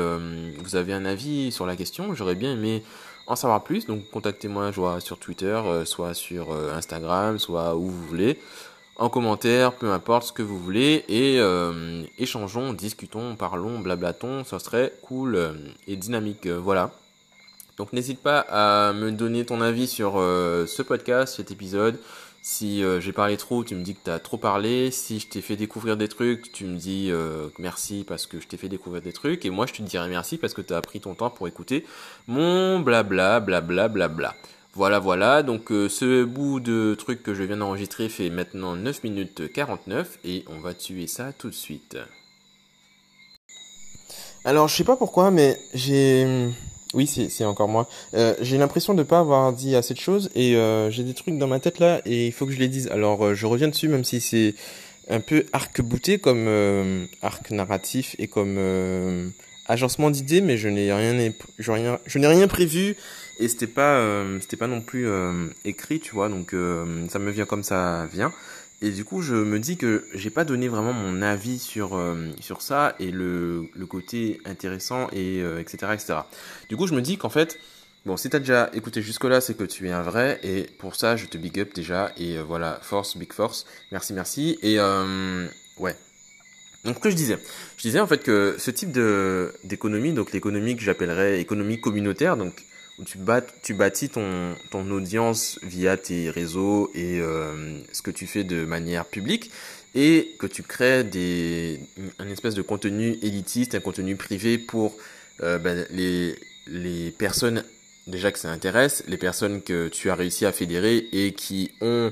vous 0.57 0.75
avez 0.75 0.91
un 0.91 1.05
avis 1.05 1.49
sur 1.49 1.65
la 1.65 1.77
question, 1.77 2.13
j'aurais 2.13 2.35
bien 2.35 2.51
aimé 2.51 2.83
en 3.29 3.35
savoir 3.37 3.63
plus. 3.63 3.85
Donc, 3.85 4.09
contactez-moi, 4.11 4.73
soit 4.73 4.99
sur 4.99 5.17
Twitter, 5.17 5.61
soit 5.85 6.13
sur 6.13 6.51
Instagram, 6.75 7.39
soit 7.39 7.75
où 7.75 7.87
vous 7.87 8.05
voulez 8.07 8.37
en 8.99 9.07
commentaire, 9.07 9.71
peu 9.71 9.91
importe 9.91 10.27
ce 10.27 10.33
que 10.33 10.41
vous 10.43 10.59
voulez, 10.59 11.05
et 11.07 11.39
euh, 11.39 12.03
échangeons, 12.17 12.73
discutons, 12.73 13.37
parlons, 13.37 13.79
blablatons, 13.79 14.43
ça 14.43 14.59
serait 14.59 14.93
cool 15.01 15.35
euh, 15.35 15.53
et 15.87 15.95
dynamique, 15.95 16.45
euh, 16.45 16.59
voilà. 16.61 16.91
Donc 17.77 17.93
n'hésite 17.93 18.19
pas 18.19 18.45
à 18.49 18.91
me 18.91 19.09
donner 19.11 19.45
ton 19.45 19.61
avis 19.61 19.87
sur 19.87 20.15
euh, 20.17 20.65
ce 20.67 20.81
podcast, 20.81 21.37
cet 21.37 21.49
épisode, 21.49 21.97
Si 22.41 22.83
euh, 22.83 23.01
j'ai 23.01 23.11
parlé 23.11 23.35
trop, 23.35 23.63
tu 23.63 23.75
me 23.75 23.83
dis 23.83 23.95
que 23.95 24.03
tu 24.05 24.09
as 24.09 24.19
trop 24.19 24.37
parlé. 24.37 24.91
Si 24.91 25.19
je 25.19 25.27
t'ai 25.27 25.41
fait 25.41 25.55
découvrir 25.57 25.97
des 25.97 26.07
trucs, 26.07 26.51
tu 26.51 26.65
me 26.65 26.77
dis 26.77 27.09
euh, 27.11 27.49
merci 27.59 28.05
parce 28.07 28.25
que 28.27 28.39
je 28.39 28.47
t'ai 28.47 28.57
fait 28.57 28.69
découvrir 28.69 29.01
des 29.01 29.11
trucs. 29.11 29.45
Et 29.45 29.49
moi, 29.49 29.65
je 29.65 29.73
te 29.73 29.81
dirai 29.81 30.07
merci 30.07 30.37
parce 30.37 30.53
que 30.53 30.61
tu 30.61 30.73
as 30.73 30.81
pris 30.81 31.01
ton 31.01 31.15
temps 31.15 31.29
pour 31.29 31.47
écouter 31.47 31.85
mon 32.27 32.79
blabla, 32.79 33.39
blabla, 33.41 33.89
blabla. 33.89 34.35
Voilà, 34.73 34.99
voilà. 34.99 35.43
Donc, 35.43 35.71
euh, 35.71 35.89
ce 35.89 36.23
bout 36.23 36.59
de 36.61 36.95
truc 36.97 37.23
que 37.23 37.33
je 37.33 37.43
viens 37.43 37.57
d'enregistrer 37.57 38.07
fait 38.07 38.29
maintenant 38.29 38.75
9 38.75 39.03
minutes 39.03 39.51
49 39.51 40.19
et 40.23 40.45
on 40.47 40.59
va 40.59 40.73
tuer 40.73 41.07
ça 41.07 41.33
tout 41.33 41.49
de 41.49 41.55
suite. 41.55 41.97
Alors, 44.45 44.69
je 44.69 44.75
sais 44.75 44.85
pas 44.85 44.95
pourquoi, 44.95 45.31
mais 45.31 45.57
j'ai 45.73 46.49
oui, 46.95 47.05
c'est 47.05 47.45
encore 47.45 47.67
moi. 47.67 47.87
Euh, 48.15 48.33
j'ai 48.41 48.57
l'impression 48.57 48.95
de 48.95 49.03
pas 49.03 49.19
avoir 49.19 49.53
dit 49.53 49.75
assez 49.75 49.93
de 49.93 49.99
choses 49.99 50.31
et 50.33 50.55
euh, 50.55 50.89
j'ai 50.89 51.03
des 51.03 51.13
trucs 51.13 51.37
dans 51.37 51.47
ma 51.47 51.59
tête 51.59 51.77
là 51.77 52.01
et 52.05 52.27
il 52.27 52.31
faut 52.31 52.47
que 52.47 52.51
je 52.51 52.57
les 52.57 52.67
dise. 52.67 52.87
Alors 52.87 53.23
euh, 53.23 53.33
je 53.35 53.45
reviens 53.45 53.67
dessus 53.67 53.87
même 53.87 54.03
si 54.03 54.19
c'est 54.19 54.55
un 55.07 55.19
peu 55.19 55.45
arc-bouté 55.53 56.17
comme 56.17 56.45
euh, 56.47 57.05
arc 57.21 57.51
narratif 57.51 58.15
et 58.17 58.27
comme 58.27 58.55
euh, 58.57 59.29
agencement 59.67 60.09
d'idées, 60.09 60.41
mais 60.41 60.57
je 60.57 60.67
n'ai 60.67 60.91
rien, 60.91 61.31
je 61.59 61.71
rien, 61.71 61.99
je 62.07 62.17
n'ai 62.17 62.27
rien 62.27 62.47
prévu 62.47 62.95
et 63.39 63.47
c'était 63.47 63.67
pas, 63.67 64.03
c'était 64.41 64.57
pas 64.57 64.67
non 64.67 64.81
plus 64.81 65.07
écrit, 65.63 65.99
tu 65.99 66.13
vois. 66.13 66.27
Donc 66.27 66.55
ça 67.09 67.19
me 67.19 67.31
vient 67.31 67.45
comme 67.45 67.63
ça 67.63 68.07
vient. 68.11 68.33
Et 68.81 68.91
du 68.91 69.03
coup, 69.03 69.21
je 69.21 69.35
me 69.35 69.59
dis 69.59 69.75
que 69.75 70.05
j'ai 70.13 70.29
pas 70.29 70.45
donné 70.45 70.69
vraiment 70.69 70.93
mon 70.93 71.21
avis 71.21 71.59
sur 71.59 71.97
euh, 71.97 72.29
sur 72.39 72.61
ça 72.61 72.95
et 72.99 73.11
le, 73.11 73.67
le 73.75 73.85
côté 73.85 74.39
intéressant 74.45 75.09
et 75.11 75.41
euh, 75.41 75.59
etc 75.59 75.91
etc. 75.93 76.19
Du 76.69 76.77
coup, 76.77 76.87
je 76.87 76.93
me 76.93 77.01
dis 77.01 77.17
qu'en 77.17 77.29
fait, 77.29 77.59
bon, 78.05 78.15
si 78.15 78.29
t'as 78.29 78.39
déjà 78.39 78.69
écouté 78.73 79.01
jusque 79.01 79.25
là, 79.25 79.41
c'est 79.41 79.55
que 79.55 79.65
tu 79.65 79.89
es 79.89 79.91
un 79.91 80.01
vrai 80.01 80.39
et 80.43 80.63
pour 80.77 80.95
ça, 80.95 81.17
je 81.17 81.25
te 81.25 81.37
big 81.37 81.59
up 81.59 81.73
déjà 81.75 82.13
et 82.17 82.37
euh, 82.37 82.43
voilà, 82.43 82.79
force, 82.81 83.17
big 83.17 83.33
force, 83.33 83.65
merci 83.91 84.13
merci 84.13 84.57
et 84.61 84.79
ouais. 84.79 85.95
Donc 86.85 87.01
que 87.01 87.09
je 87.09 87.15
disais, 87.15 87.37
je 87.75 87.81
disais 87.81 87.99
en 87.99 88.07
fait 88.07 88.23
que 88.23 88.55
ce 88.57 88.71
type 88.71 88.93
de 88.93 89.53
d'économie, 89.65 90.13
donc 90.13 90.31
l'économie 90.31 90.77
que 90.77 90.81
j'appellerais 90.81 91.41
économie 91.41 91.81
communautaire, 91.81 92.37
donc 92.37 92.63
où 92.99 93.03
tu, 93.05 93.73
bâtis 93.73 94.09
ton, 94.09 94.55
audience 94.91 95.59
via 95.63 95.97
tes 95.97 96.29
réseaux 96.29 96.91
et 96.93 97.19
euh, 97.19 97.79
ce 97.93 98.01
que 98.01 98.11
tu 98.11 98.27
fais 98.27 98.43
de 98.43 98.65
manière 98.65 99.05
publique 99.05 99.51
et 99.95 100.35
que 100.37 100.47
tu 100.47 100.63
crées 100.63 101.03
des, 101.03 101.79
un 102.19 102.27
espèce 102.29 102.55
de 102.55 102.61
contenu 102.61 103.17
élitiste, 103.21 103.73
un 103.73 103.79
contenu 103.79 104.15
privé 104.15 104.57
pour 104.57 104.95
euh, 105.41 105.57
ben, 105.57 105.85
les, 105.91 106.37
les 106.67 107.11
personnes 107.11 107.63
déjà 108.05 108.31
que 108.31 108.39
ça 108.39 108.51
intéresse, 108.51 109.03
les 109.07 109.17
personnes 109.17 109.61
que 109.61 109.87
tu 109.87 110.09
as 110.09 110.15
réussi 110.15 110.45
à 110.45 110.51
fédérer 110.51 111.07
et 111.11 111.33
qui 111.33 111.71
ont 111.81 112.11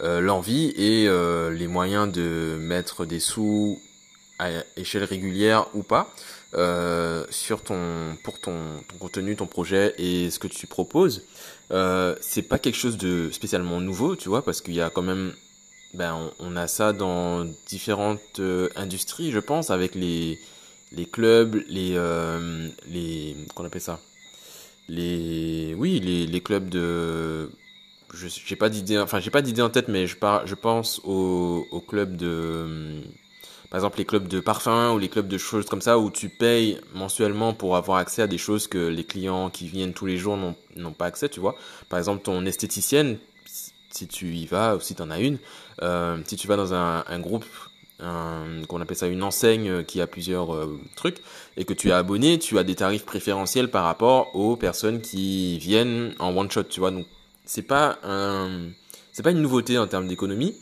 euh, 0.00 0.20
l'envie 0.20 0.72
et 0.76 1.08
les 1.52 1.66
moyens 1.68 2.12
de 2.12 2.56
mettre 2.60 3.06
des 3.06 3.20
sous 3.20 3.80
à 4.38 4.50
échelle 4.76 5.04
régulière 5.04 5.66
ou 5.74 5.82
pas 5.82 6.14
euh, 6.54 7.24
sur 7.30 7.62
ton 7.62 8.16
pour 8.24 8.40
ton, 8.40 8.58
ton, 8.88 8.96
contenu, 8.98 9.36
ton 9.36 9.46
projet 9.46 9.94
et 9.98 10.30
ce 10.30 10.38
que 10.38 10.46
tu 10.48 10.66
proposes. 10.66 11.24
Euh, 11.70 12.16
c'est 12.20 12.42
pas 12.42 12.58
quelque 12.58 12.76
chose 12.76 12.96
de 12.96 13.30
spécialement 13.30 13.80
nouveau, 13.80 14.16
tu 14.16 14.28
vois, 14.28 14.44
parce 14.44 14.60
qu'il 14.60 14.74
y 14.74 14.80
a 14.80 14.90
quand 14.90 15.02
même 15.02 15.32
ben 15.94 16.30
on, 16.38 16.56
a 16.56 16.66
ça 16.68 16.92
dans 16.92 17.44
différentes 17.66 18.40
euh, 18.40 18.68
industries, 18.76 19.30
je 19.30 19.38
pense, 19.38 19.70
avec 19.70 19.94
les 19.94 20.38
les 20.92 21.06
clubs, 21.06 21.56
les 21.68 21.92
euh, 21.96 22.68
les 22.88 23.36
qu'on 23.54 23.64
appelle 23.64 23.80
ça, 23.80 24.00
les 24.88 25.74
oui 25.78 26.00
les 26.00 26.26
les 26.26 26.40
clubs 26.40 26.68
de 26.68 27.50
je 28.14 28.28
j'ai 28.28 28.56
pas 28.56 28.70
d'idée 28.70 28.98
enfin 28.98 29.20
j'ai 29.20 29.30
pas 29.30 29.42
d'idée 29.42 29.62
en 29.62 29.70
tête 29.70 29.88
mais 29.88 30.06
je 30.06 30.16
par, 30.16 30.46
je 30.46 30.54
pense 30.54 31.00
au 31.04 31.66
au 31.70 31.80
club 31.80 32.16
de 32.16 33.02
par 33.70 33.78
exemple 33.78 33.98
les 33.98 34.04
clubs 34.04 34.28
de 34.28 34.40
parfum 34.40 34.92
ou 34.92 34.98
les 34.98 35.08
clubs 35.08 35.28
de 35.28 35.38
choses 35.38 35.66
comme 35.66 35.82
ça 35.82 35.98
où 35.98 36.10
tu 36.10 36.28
payes 36.28 36.78
mensuellement 36.94 37.52
pour 37.52 37.76
avoir 37.76 37.98
accès 37.98 38.22
à 38.22 38.26
des 38.26 38.38
choses 38.38 38.66
que 38.66 38.78
les 38.78 39.04
clients 39.04 39.50
qui 39.50 39.68
viennent 39.68 39.92
tous 39.92 40.06
les 40.06 40.16
jours 40.16 40.38
n'ont 40.76 40.92
pas 40.92 41.06
accès, 41.06 41.28
tu 41.28 41.40
vois. 41.40 41.54
Par 41.88 41.98
exemple 41.98 42.22
ton 42.22 42.46
esthéticienne, 42.46 43.18
si 43.90 44.06
tu 44.06 44.34
y 44.34 44.46
vas 44.46 44.76
ou 44.76 44.80
si 44.80 44.94
tu 44.94 45.02
en 45.02 45.10
as 45.10 45.20
une, 45.20 45.38
euh, 45.82 46.18
si 46.26 46.36
tu 46.36 46.48
vas 46.48 46.56
dans 46.56 46.72
un, 46.72 47.20
groupe 47.20 47.44
qu'on 47.98 48.80
appelle 48.80 48.96
ça 48.96 49.08
une 49.08 49.22
enseigne 49.22 49.82
qui 49.84 50.00
a 50.00 50.06
plusieurs 50.06 50.54
euh, 50.54 50.80
trucs 50.94 51.18
et 51.56 51.64
que 51.64 51.74
tu 51.74 51.88
es 51.88 51.92
abonné, 51.92 52.38
tu 52.38 52.56
as 52.58 52.64
des 52.64 52.76
tarifs 52.76 53.04
préférentiels 53.04 53.70
par 53.70 53.84
rapport 53.84 54.34
aux 54.34 54.56
personnes 54.56 55.00
qui 55.00 55.58
viennent 55.58 56.14
en 56.20 56.34
one 56.34 56.50
shot, 56.50 56.64
tu 56.64 56.80
vois. 56.80 56.90
Donc 56.90 57.06
c'est 57.44 57.62
pas 57.62 57.98
c'est 59.12 59.22
pas 59.22 59.32
une 59.32 59.42
nouveauté 59.42 59.76
en 59.78 59.88
termes 59.88 60.06
d'économie, 60.06 60.54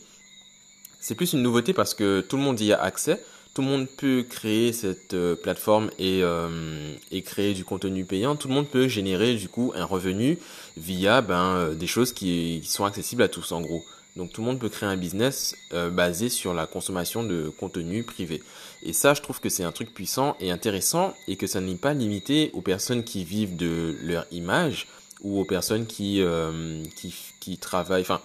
c'est 0.99 1.15
plus 1.15 1.33
une 1.33 1.41
nouveauté 1.41 1.73
parce 1.73 1.93
que 1.93 2.21
tout 2.21 2.37
le 2.37 2.43
monde 2.43 2.59
y 2.59 2.73
a 2.73 2.81
accès. 2.81 3.23
Tout 3.53 3.63
le 3.63 3.69
monde 3.69 3.87
peut 3.97 4.23
créer 4.29 4.71
cette 4.71 5.15
euh, 5.15 5.35
plateforme 5.35 5.89
et, 5.97 6.21
euh, 6.21 6.93
et 7.11 7.23
créer 7.23 7.55
du 7.55 7.65
contenu 7.65 8.05
payant. 8.05 8.35
Tout 8.35 8.49
le 8.49 8.53
monde 8.53 8.67
peut 8.67 8.87
générer 8.87 9.33
du 9.33 9.49
coup 9.49 9.71
un 9.75 9.85
revenu 9.85 10.37
via 10.77 11.21
ben, 11.21 11.55
euh, 11.55 11.73
des 11.73 11.87
choses 11.87 12.13
qui, 12.13 12.61
sont 12.65 12.85
accessibles 12.85 13.23
à 13.23 13.29
tous 13.29 13.51
en 13.51 13.61
gros. 13.61 13.83
Donc 14.17 14.33
tout 14.33 14.41
le 14.41 14.47
monde 14.47 14.59
peut 14.59 14.69
créer 14.69 14.89
un 14.89 14.97
business 14.97 15.55
euh, 15.73 15.89
basé 15.89 16.29
sur 16.29 16.53
la 16.53 16.65
consommation 16.65 17.23
de 17.23 17.49
contenu 17.49 18.03
privé. 18.03 18.41
Et 18.81 18.91
ça, 18.91 19.13
je 19.13 19.21
trouve 19.21 19.39
que 19.39 19.47
c'est 19.47 19.63
un 19.63 19.71
truc 19.71 19.93
puissant 19.93 20.35
et 20.39 20.49
intéressant 20.49 21.13
et 21.27 21.35
que 21.35 21.45
ça 21.45 21.61
n'est 21.61 21.75
pas 21.75 21.93
limité 21.93 22.49
aux 22.53 22.61
personnes 22.61 23.03
qui 23.03 23.23
vivent 23.23 23.55
de 23.55 23.95
leur 24.01 24.25
image 24.31 24.87
ou 25.21 25.39
aux 25.39 25.45
personnes 25.45 25.85
qui, 25.85 26.21
euh, 26.21 26.83
qui, 26.95 27.13
qui 27.39 27.57
travaillent. 27.57 28.01
Enfin, 28.01 28.21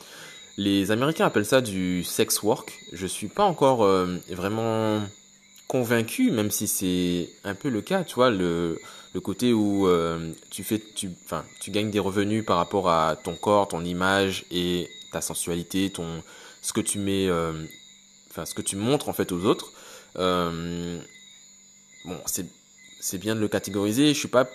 les 0.56 0.90
Américains 0.90 1.26
appellent 1.26 1.46
ça 1.46 1.60
du 1.60 2.04
sex 2.04 2.42
work. 2.42 2.78
Je 2.92 3.06
suis 3.06 3.28
pas 3.28 3.44
encore 3.44 3.84
euh, 3.84 4.18
vraiment 4.28 5.02
convaincu, 5.68 6.30
même 6.30 6.50
si 6.50 6.68
c'est 6.68 7.30
un 7.44 7.54
peu 7.54 7.70
le 7.70 7.80
cas, 7.80 8.04
tu 8.04 8.16
vois, 8.16 8.30
le, 8.30 8.78
le 9.14 9.20
côté 9.20 9.52
où 9.52 9.86
euh, 9.86 10.32
tu 10.50 10.64
fais, 10.64 10.78
tu, 10.94 11.10
enfin, 11.24 11.44
tu 11.60 11.70
gagnes 11.70 11.90
des 11.90 11.98
revenus 11.98 12.44
par 12.44 12.58
rapport 12.58 12.90
à 12.90 13.16
ton 13.16 13.34
corps, 13.34 13.68
ton 13.68 13.84
image 13.84 14.44
et 14.50 14.90
ta 15.12 15.20
sensualité, 15.20 15.90
ton, 15.90 16.22
ce 16.60 16.72
que 16.72 16.80
tu 16.80 16.98
mets, 16.98 17.28
euh, 17.28 17.52
enfin, 18.30 18.44
ce 18.44 18.54
que 18.54 18.62
tu 18.62 18.76
montres 18.76 19.08
en 19.08 19.12
fait 19.12 19.32
aux 19.32 19.44
autres. 19.44 19.72
Bon, 22.04 22.18
c'est, 22.26 23.18
bien 23.18 23.34
de 23.34 23.40
le 23.40 23.48
catégoriser. 23.48 24.08
Je 24.12 24.18
suis 24.18 24.28
pas, 24.28 24.48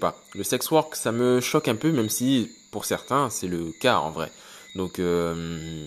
pas, 0.00 0.22
le 0.34 0.44
sex 0.44 0.70
work, 0.70 0.94
ça 0.94 1.12
me 1.12 1.40
choque 1.40 1.68
un 1.68 1.76
peu, 1.76 1.90
même 1.90 2.10
si 2.10 2.50
pour 2.70 2.84
certains 2.84 3.30
c'est 3.30 3.48
le 3.48 3.72
cas 3.80 3.98
en 3.98 4.10
vrai. 4.10 4.30
Donc, 4.74 4.98
euh, 4.98 5.86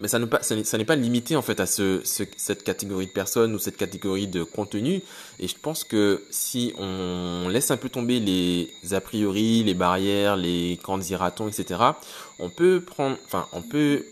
mais 0.00 0.08
ça 0.08 0.18
n'est 0.18 0.26
pas, 0.26 0.42
ça 0.42 0.78
n'est 0.78 0.84
pas 0.84 0.96
limité 0.96 1.36
en 1.36 1.42
fait 1.42 1.58
à 1.58 1.66
ce, 1.66 2.00
ce, 2.04 2.24
cette 2.36 2.64
catégorie 2.64 3.06
de 3.06 3.12
personnes 3.12 3.54
ou 3.54 3.58
cette 3.58 3.76
catégorie 3.78 4.26
de 4.26 4.42
contenu. 4.42 5.02
Et 5.38 5.48
je 5.48 5.56
pense 5.56 5.84
que 5.84 6.22
si 6.30 6.74
on 6.78 7.48
laisse 7.48 7.70
un 7.70 7.78
peu 7.78 7.88
tomber 7.88 8.20
les 8.20 8.70
a 8.92 9.00
priori, 9.00 9.64
les 9.64 9.74
barrières, 9.74 10.36
les 10.36 10.78
candidatons, 10.82 11.48
etc., 11.48 11.80
on 12.38 12.50
peut 12.50 12.82
prendre, 12.82 13.16
enfin, 13.24 13.46
on 13.52 13.62
peut 13.62 14.04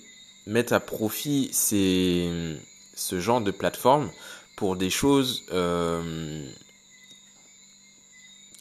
mettre 0.46 0.72
à 0.72 0.80
profit 0.80 1.50
ces, 1.52 2.56
ce 2.94 3.20
genre 3.20 3.42
de 3.42 3.50
plateforme 3.50 4.10
pour 4.56 4.76
des 4.76 4.90
choses 4.90 5.42
euh, 5.52 6.46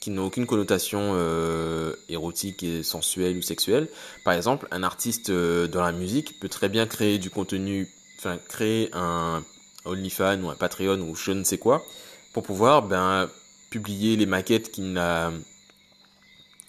qui 0.03 0.11
n'ont 0.11 0.25
aucune 0.25 0.45
connotation 0.45 1.13
euh, 1.15 1.93
érotique 2.09 2.61
et 2.61 2.83
sensuelle 2.83 3.37
ou 3.37 3.41
sexuelle. 3.41 3.87
Par 4.25 4.33
exemple, 4.33 4.67
un 4.71 4.83
artiste 4.83 5.29
euh, 5.29 5.65
dans 5.65 5.81
la 5.81 5.93
musique 5.93 6.41
peut 6.41 6.49
très 6.49 6.67
bien 6.67 6.85
créer 6.85 7.19
du 7.19 7.29
contenu, 7.29 7.87
enfin 8.17 8.37
créer 8.49 8.89
un 8.91 9.45
OnlyFans 9.85 10.41
ou 10.41 10.49
un 10.49 10.55
Patreon 10.55 10.99
ou 10.99 11.15
je 11.15 11.31
ne 11.31 11.45
sais 11.45 11.57
quoi, 11.57 11.85
pour 12.33 12.43
pouvoir 12.43 12.81
ben, 12.81 13.29
publier 13.69 14.17
les 14.17 14.25
maquettes 14.25 14.73
qu'il 14.73 14.91
n'a 14.91 15.31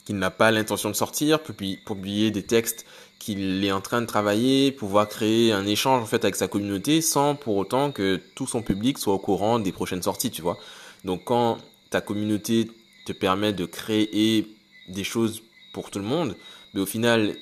qu'il 0.04 0.16
n'a 0.16 0.30
pas 0.30 0.52
l'intention 0.52 0.90
de 0.90 0.94
sortir, 0.94 1.42
publier 1.42 2.30
des 2.30 2.44
textes 2.44 2.86
qu'il 3.18 3.64
est 3.64 3.72
en 3.72 3.80
train 3.80 4.00
de 4.00 4.06
travailler, 4.06 4.70
pouvoir 4.70 5.08
créer 5.08 5.50
un 5.50 5.66
échange 5.66 6.00
en 6.00 6.06
fait 6.06 6.22
avec 6.24 6.36
sa 6.36 6.46
communauté 6.46 7.00
sans 7.00 7.34
pour 7.34 7.56
autant 7.56 7.90
que 7.90 8.20
tout 8.36 8.46
son 8.46 8.62
public 8.62 8.96
soit 8.96 9.14
au 9.14 9.18
courant 9.18 9.58
des 9.58 9.72
prochaines 9.72 10.02
sorties, 10.02 10.30
tu 10.30 10.40
vois. 10.40 10.56
Donc 11.04 11.24
quand 11.24 11.58
ta 11.90 12.00
communauté 12.00 12.70
te 13.04 13.12
permet 13.12 13.52
de 13.52 13.66
créer 13.66 14.48
des 14.88 15.04
choses 15.04 15.42
pour 15.72 15.90
tout 15.90 15.98
le 15.98 16.04
monde, 16.04 16.36
mais 16.72 16.80
au 16.80 16.86
final, 16.86 17.34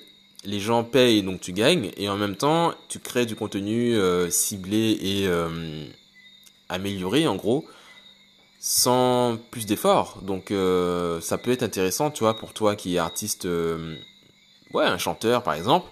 les 0.44 0.60
gens 0.60 0.84
payent, 0.84 1.22
donc 1.22 1.40
tu 1.40 1.52
gagnes, 1.52 1.90
et 1.96 2.08
en 2.08 2.16
même 2.16 2.36
temps, 2.36 2.74
tu 2.88 2.98
crées 2.98 3.26
du 3.26 3.36
contenu 3.36 3.94
euh, 3.94 4.28
ciblé 4.30 4.98
et 5.00 5.26
euh, 5.26 5.84
amélioré, 6.68 7.26
en 7.26 7.36
gros, 7.36 7.64
sans 8.58 9.38
plus 9.50 9.66
d'efforts. 9.66 10.20
Donc, 10.22 10.50
euh, 10.50 11.20
ça 11.20 11.38
peut 11.38 11.52
être 11.52 11.62
intéressant, 11.62 12.10
tu 12.10 12.24
vois, 12.24 12.36
pour 12.36 12.54
toi 12.54 12.74
qui 12.74 12.96
est 12.96 12.98
artiste, 12.98 13.46
ouais, 14.74 14.84
un 14.84 14.98
chanteur, 14.98 15.42
par 15.42 15.54
exemple. 15.54 15.88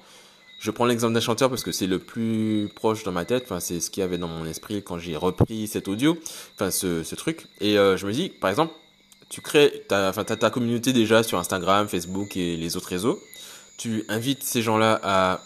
Je 0.59 0.70
prends 0.70 0.85
l'exemple 0.85 1.14
d'un 1.14 1.20
chanteur 1.20 1.48
parce 1.48 1.62
que 1.62 1.72
c'est 1.72 1.87
le 1.87 1.98
plus 1.98 2.68
proche 2.74 3.02
dans 3.02 3.12
ma 3.12 3.24
tête. 3.24 3.44
Enfin, 3.44 3.61
c'est 3.61 3.80
ce 3.80 3.90
qu'il 3.90 4.02
y 4.02 4.04
avait 4.04 4.18
dans 4.18 4.28
mon 4.28 4.44
esprit 4.44 4.83
quand 4.83 4.98
j'ai 4.98 5.16
repris 5.16 5.66
cet 5.66 5.88
audio, 5.88 6.18
enfin 6.54 6.70
ce, 6.70 7.02
ce 7.02 7.14
truc. 7.14 7.46
Et 7.62 7.76
je 7.76 8.06
me 8.06 8.12
dis, 8.12 8.28
par 8.28 8.50
exemple, 8.50 8.74
tu 9.31 9.40
crées, 9.40 9.85
ta, 9.88 10.12
ta 10.12 10.51
communauté 10.51 10.93
déjà 10.93 11.23
sur 11.23 11.38
Instagram, 11.38 11.88
Facebook 11.88 12.37
et 12.37 12.57
les 12.57 12.77
autres 12.77 12.88
réseaux. 12.88 13.19
Tu 13.79 14.05
invites 14.09 14.43
ces 14.43 14.61
gens-là 14.61 15.01
à 15.03 15.40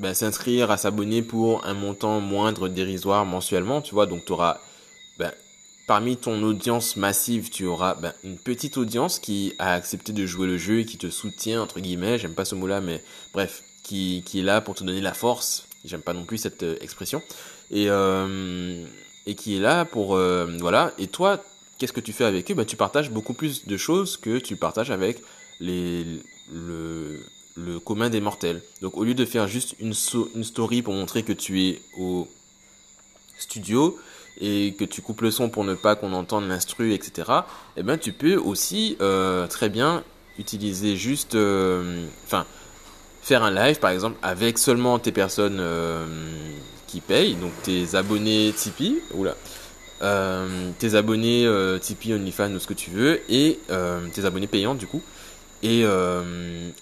ben, 0.00 0.14
s'inscrire 0.14 0.70
à 0.70 0.76
s'abonner 0.76 1.22
pour 1.22 1.64
un 1.64 1.74
montant 1.74 2.20
moindre 2.20 2.68
dérisoire 2.68 3.24
mensuellement, 3.24 3.80
tu 3.80 3.94
vois. 3.94 4.06
Donc 4.06 4.24
tu 4.24 4.32
auras 4.32 4.58
ben, 5.18 5.30
parmi 5.86 6.16
ton 6.16 6.42
audience 6.42 6.96
massive, 6.96 7.50
tu 7.50 7.66
auras 7.66 7.94
ben, 7.94 8.12
une 8.24 8.36
petite 8.36 8.76
audience 8.76 9.18
qui 9.18 9.54
a 9.58 9.74
accepté 9.74 10.12
de 10.12 10.26
jouer 10.26 10.46
le 10.46 10.58
jeu 10.58 10.80
et 10.80 10.84
qui 10.84 10.98
te 10.98 11.10
soutient, 11.10 11.62
entre 11.62 11.80
guillemets, 11.80 12.18
j'aime 12.18 12.34
pas 12.34 12.44
ce 12.44 12.54
mot-là, 12.54 12.80
mais 12.80 13.02
bref, 13.32 13.62
qui, 13.82 14.22
qui 14.26 14.40
est 14.40 14.42
là 14.42 14.60
pour 14.60 14.74
te 14.74 14.84
donner 14.84 15.00
la 15.00 15.14
force, 15.14 15.66
j'aime 15.84 16.02
pas 16.02 16.12
non 16.12 16.24
plus 16.24 16.38
cette 16.38 16.62
euh, 16.62 16.76
expression, 16.80 17.22
et, 17.70 17.86
euh, 17.88 18.84
et 19.26 19.34
qui 19.34 19.56
est 19.56 19.60
là 19.60 19.84
pour... 19.84 20.16
Euh, 20.16 20.46
voilà, 20.60 20.92
et 20.98 21.08
toi, 21.08 21.42
qu'est-ce 21.80 21.92
que 21.92 22.00
tu 22.00 22.12
fais 22.12 22.24
avec 22.24 22.48
eux? 22.50 22.54
Ben, 22.54 22.64
Tu 22.64 22.76
partages 22.76 23.10
beaucoup 23.10 23.32
plus 23.34 23.66
de 23.66 23.76
choses 23.76 24.16
que 24.16 24.38
tu 24.38 24.54
partages 24.54 24.90
avec 24.90 25.22
les, 25.58 26.04
le, 26.52 27.18
le 27.56 27.80
commun 27.80 28.10
des 28.10 28.20
mortels. 28.20 28.62
Donc 28.82 28.96
au 28.96 29.02
lieu 29.02 29.14
de 29.14 29.24
faire 29.24 29.48
juste 29.48 29.74
une, 29.80 29.94
une 30.36 30.44
story 30.44 30.82
pour 30.82 30.94
montrer 30.94 31.24
que 31.24 31.32
tu 31.32 31.62
es 31.62 31.80
au 31.98 32.28
studio, 33.38 33.98
et 34.40 34.74
que 34.78 34.84
tu 34.84 35.02
coupes 35.02 35.20
le 35.22 35.30
son 35.30 35.48
pour 35.48 35.64
ne 35.64 35.74
pas 35.74 35.96
qu'on 35.96 36.12
entende 36.12 36.48
l'instru, 36.48 36.92
etc. 36.92 37.30
Eh 37.76 37.82
ben 37.82 37.98
tu 37.98 38.12
peux 38.12 38.36
aussi 38.36 38.96
euh, 39.00 39.46
très 39.46 39.68
bien 39.68 40.04
utiliser 40.38 40.96
juste, 40.96 41.34
euh, 41.34 42.06
enfin, 42.24 42.46
faire 43.22 43.42
un 43.42 43.50
live 43.50 43.78
par 43.78 43.90
exemple 43.90 44.16
avec 44.22 44.58
seulement 44.58 44.98
tes 44.98 45.12
personnes 45.12 45.58
euh, 45.60 46.06
qui 46.86 47.00
payent, 47.00 47.34
donc 47.34 47.52
tes 47.62 47.94
abonnés 47.94 48.52
Tipeee, 48.56 48.98
oula, 49.14 49.36
tes 50.00 50.94
abonnés 50.94 51.46
Tipeee, 51.80 52.14
OnlyFans 52.14 52.52
ou 52.52 52.58
ce 52.58 52.66
que 52.66 52.74
tu 52.74 52.90
veux, 52.90 53.20
et 53.28 53.58
tes 54.12 54.24
abonnés 54.24 54.46
payants 54.46 54.74
du 54.74 54.86
coup, 54.86 55.02
et, 55.62 55.84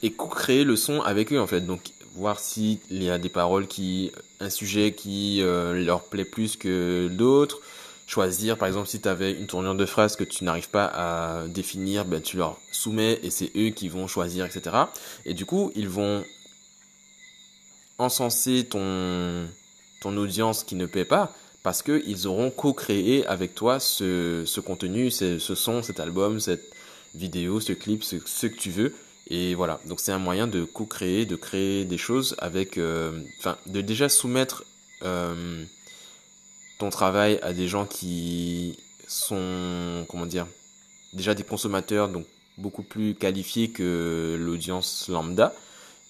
et 0.03 0.13
créer 0.13 0.65
le 0.65 0.77
son 0.77 1.01
avec 1.01 1.33
eux 1.33 1.41
en 1.41 1.47
fait. 1.47 1.61
Donc 1.63 1.81
voir 2.19 2.41
s'il 2.41 2.79
y 2.91 3.11
a 3.11 3.19
des 3.19 3.29
paroles 3.29 3.67
qui, 3.67 4.13
un 4.41 4.51
sujet 4.51 4.93
qui 4.93 5.41
euh, 5.41 5.85
leur 5.85 6.03
plaît 6.03 6.25
plus 6.25 6.57
que 6.57 7.09
d'autres. 7.09 7.61
Choisir, 8.07 8.57
par 8.57 8.69
exemple, 8.69 8.89
si 8.89 9.01
tu 9.01 9.09
avais 9.09 9.33
une 9.33 9.47
tournure 9.47 9.75
de 9.75 9.85
phrase 9.85 10.17
que 10.17 10.25
tu 10.25 10.45
n'arrives 10.45 10.71
pas 10.71 10.87
à 10.87 11.47
définir, 11.47 12.07
ben, 12.07 12.23
tu 12.23 12.39
leur 12.39 12.59
soumets 12.73 13.21
et 13.23 13.31
c'est 13.31 13.51
eux 13.55 13.69
qui 13.69 13.89
vont 13.89 14.07
choisir, 14.07 14.47
etc. 14.47 14.77
Et 15.27 15.35
du 15.35 15.45
coup, 15.45 15.71
ils 15.75 15.89
vont 15.89 16.25
encenser 17.99 18.65
ton, 18.65 19.47
ton 20.01 20.17
audience 20.17 20.65
qui 20.65 20.75
ne 20.75 20.87
paie 20.87 21.05
pas 21.05 21.35
parce 21.63 21.83
qu'ils 21.83 22.27
auront 22.27 22.51
co-créé 22.51 23.27
avec 23.27 23.55
toi 23.55 23.81
ce, 23.81 24.61
contenu, 24.61 25.11
ce, 25.11 25.39
son, 25.39 25.83
cet 25.83 26.01
album, 26.01 26.41
cette 26.41 26.73
vidéo, 27.15 27.61
ce 27.61 27.73
clip, 27.73 28.05
ce, 28.05 28.17
ce 28.25 28.47
que 28.47 28.57
tu 28.57 28.71
veux. 28.71 28.95
Et 29.31 29.55
voilà, 29.55 29.81
donc 29.87 30.01
c'est 30.01 30.13
un 30.13 30.19
moyen 30.19 30.47
de 30.47 30.65
co-créer, 30.65 31.27
de 31.27 31.37
créer 31.37 31.85
des 31.85 31.99
choses 31.99 32.35
avec, 32.39 32.79
euh, 32.79 33.21
enfin, 33.39 33.59
de 33.67 33.81
déjà 33.83 34.09
soumettre 34.09 34.65
euh, 35.03 35.65
ton 36.79 36.89
travail 36.89 37.39
à 37.43 37.53
des 37.53 37.69
gens 37.69 37.85
qui 37.85 38.79
sont, 39.07 40.07
comment 40.09 40.27
dire, 40.27 40.47
déjà 41.13 41.35
des 41.35 41.43
consommateurs, 41.43 42.09
donc 42.09 42.25
beaucoup 42.57 42.83
plus 42.83 43.15
qualifiés 43.15 43.71
que 43.71 44.37
l'audience 44.39 45.09
lambda. 45.09 45.55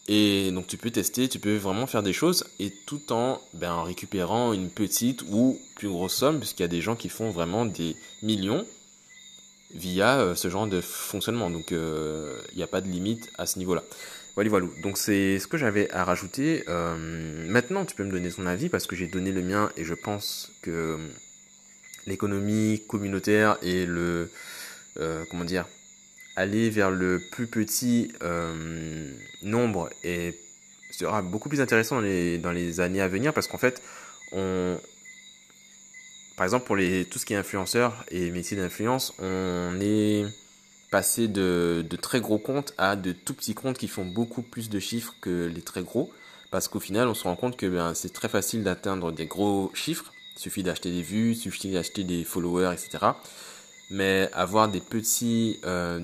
Et 0.09 0.51
donc 0.53 0.66
tu 0.66 0.79
peux 0.79 0.90
tester, 0.90 1.29
tu 1.29 1.38
peux 1.38 1.57
vraiment 1.57 1.87
faire 1.87 2.03
des 2.03 2.14
choses 2.14 2.44
et 2.59 2.73
tout 2.87 3.12
en 3.12 3.40
ben, 3.53 3.83
récupérant 3.83 4.55
une 4.55 4.71
petite 4.71 5.23
ou 5.31 5.59
plus 5.77 5.88
grosse 5.88 6.14
somme, 6.14 6.38
puisqu'il 6.38 6.62
y 6.62 6.64
a 6.64 6.68
des 6.68 6.81
gens 6.81 6.97
qui 6.97 7.11
font 7.11 7.31
vraiment 7.31 7.66
des 7.66 7.94
millions 8.23 8.64
via 9.75 10.21
euh, 10.21 10.35
ce 10.35 10.49
genre 10.49 10.66
de 10.66 10.81
fonctionnement. 10.81 11.51
Donc 11.51 11.71
il 11.73 11.77
euh, 11.77 12.38
n'y 12.57 12.62
a 12.62 12.66
pas 12.66 12.81
de 12.81 12.88
limite 12.88 13.31
à 13.37 13.44
ce 13.44 13.59
niveau-là. 13.59 13.85
Voilà, 14.35 14.49
voilà. 14.49 14.66
Donc 14.83 14.97
c'est 14.97 15.38
ce 15.38 15.47
que 15.47 15.59
j'avais 15.59 15.90
à 15.90 16.05
rajouter. 16.05 16.64
Euh, 16.68 16.97
maintenant, 17.47 17.85
tu 17.85 17.94
peux 17.94 18.05
me 18.05 18.11
donner 18.11 18.31
ton 18.31 18.47
avis 18.47 18.71
parce 18.71 18.87
que 18.87 18.97
j'ai 18.97 19.09
donné 19.09 19.31
le 19.31 19.42
mien 19.42 19.71
et 19.77 19.85
je 19.85 19.94
pense 19.94 20.53
que 20.62 20.99
l'économie 22.07 22.83
communautaire 22.88 23.59
et 23.61 23.85
le 23.85 24.31
comment 25.31 25.44
dire 25.44 25.66
aller 26.38 26.70
vers 26.70 26.90
le 26.90 27.20
plus 27.31 27.46
petit 27.46 28.12
nombre 29.42 29.90
et 30.05 30.38
sera 30.90 31.22
beaucoup 31.22 31.48
plus 31.48 31.61
intéressant 31.61 31.96
dans 31.96 32.03
les, 32.03 32.38
dans 32.38 32.53
les 32.53 32.81
années 32.81 33.01
à 33.01 33.09
venir 33.09 33.33
parce 33.33 33.46
qu'en 33.46 33.59
fait 33.59 33.83
on, 34.33 34.79
par 36.38 36.44
exemple, 36.44 36.66
pour 36.66 36.77
les, 36.77 37.05
tout 37.05 37.18
ce 37.18 37.27
qui 37.27 37.35
est 37.35 37.37
influenceur 37.37 38.05
et 38.12 38.31
métier 38.31 38.57
d'influence, 38.57 39.12
on 39.18 39.77
est 39.81 40.24
passé 40.88 41.27
de, 41.27 41.85
de, 41.90 41.96
très 41.96 42.20
gros 42.20 42.38
comptes 42.38 42.74
à 42.79 42.94
de 42.94 43.11
tout 43.11 43.35
petits 43.35 43.55
comptes 43.55 43.77
qui 43.77 43.88
font 43.88 44.05
beaucoup 44.05 44.42
plus 44.42 44.70
de 44.70 44.79
chiffres 44.79 45.16
que 45.20 45.51
les 45.53 45.62
très 45.62 45.83
gros. 45.83 46.12
Parce 46.53 46.68
qu'au 46.68 46.79
final, 46.79 47.09
on 47.09 47.14
se 47.14 47.24
rend 47.24 47.35
compte 47.35 47.57
que 47.57 47.66
ben, 47.66 47.92
c'est 47.92 48.12
très 48.12 48.29
facile 48.29 48.62
d'atteindre 48.62 49.11
des 49.11 49.27
gros 49.27 49.72
chiffres. 49.74 50.12
Il 50.37 50.40
suffit 50.40 50.62
d'acheter 50.62 50.92
des 50.92 51.03
vues, 51.03 51.33
il 51.33 51.37
suffit 51.37 51.72
d'acheter 51.72 52.05
des 52.05 52.22
followers, 52.22 52.72
etc. 52.72 53.05
Mais 53.90 54.31
avoir 54.33 54.68
des 54.68 54.81
petits, 54.81 55.59
euh, 55.64 56.01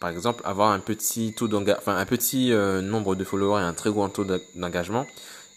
par 0.00 0.08
exemple, 0.08 0.40
avoir 0.44 0.72
un 0.72 0.80
petit 0.80 1.34
taux 1.34 1.48
enfin 1.54 1.96
un 1.96 2.06
petit 2.06 2.52
euh, 2.52 2.80
nombre 2.80 3.14
de 3.14 3.22
followers 3.22 3.60
et 3.60 3.64
un 3.64 3.74
très 3.74 3.90
gros 3.90 4.08
taux 4.08 4.24
d'engagement, 4.54 5.06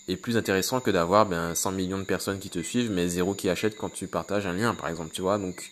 est 0.10 0.17
plus 0.17 0.36
intéressant 0.36 0.82
que 0.82 0.91
d'avoir 0.91 1.25
ben, 1.25 1.56
100 1.56 1.71
millions 1.71 1.97
de 1.97 2.03
personnes 2.03 2.39
qui 2.39 2.49
te 2.49 2.60
suivent, 2.60 2.91
mais 2.91 3.08
zéro 3.08 3.34
qui 3.34 3.49
achète 3.49 3.77
quand 3.77 3.89
tu 3.89 4.06
partages 4.08 4.45
un 4.45 4.53
lien, 4.53 4.75
par 4.75 4.89
exemple, 4.89 5.12
tu 5.13 5.21
vois. 5.21 5.38
Donc, 5.38 5.71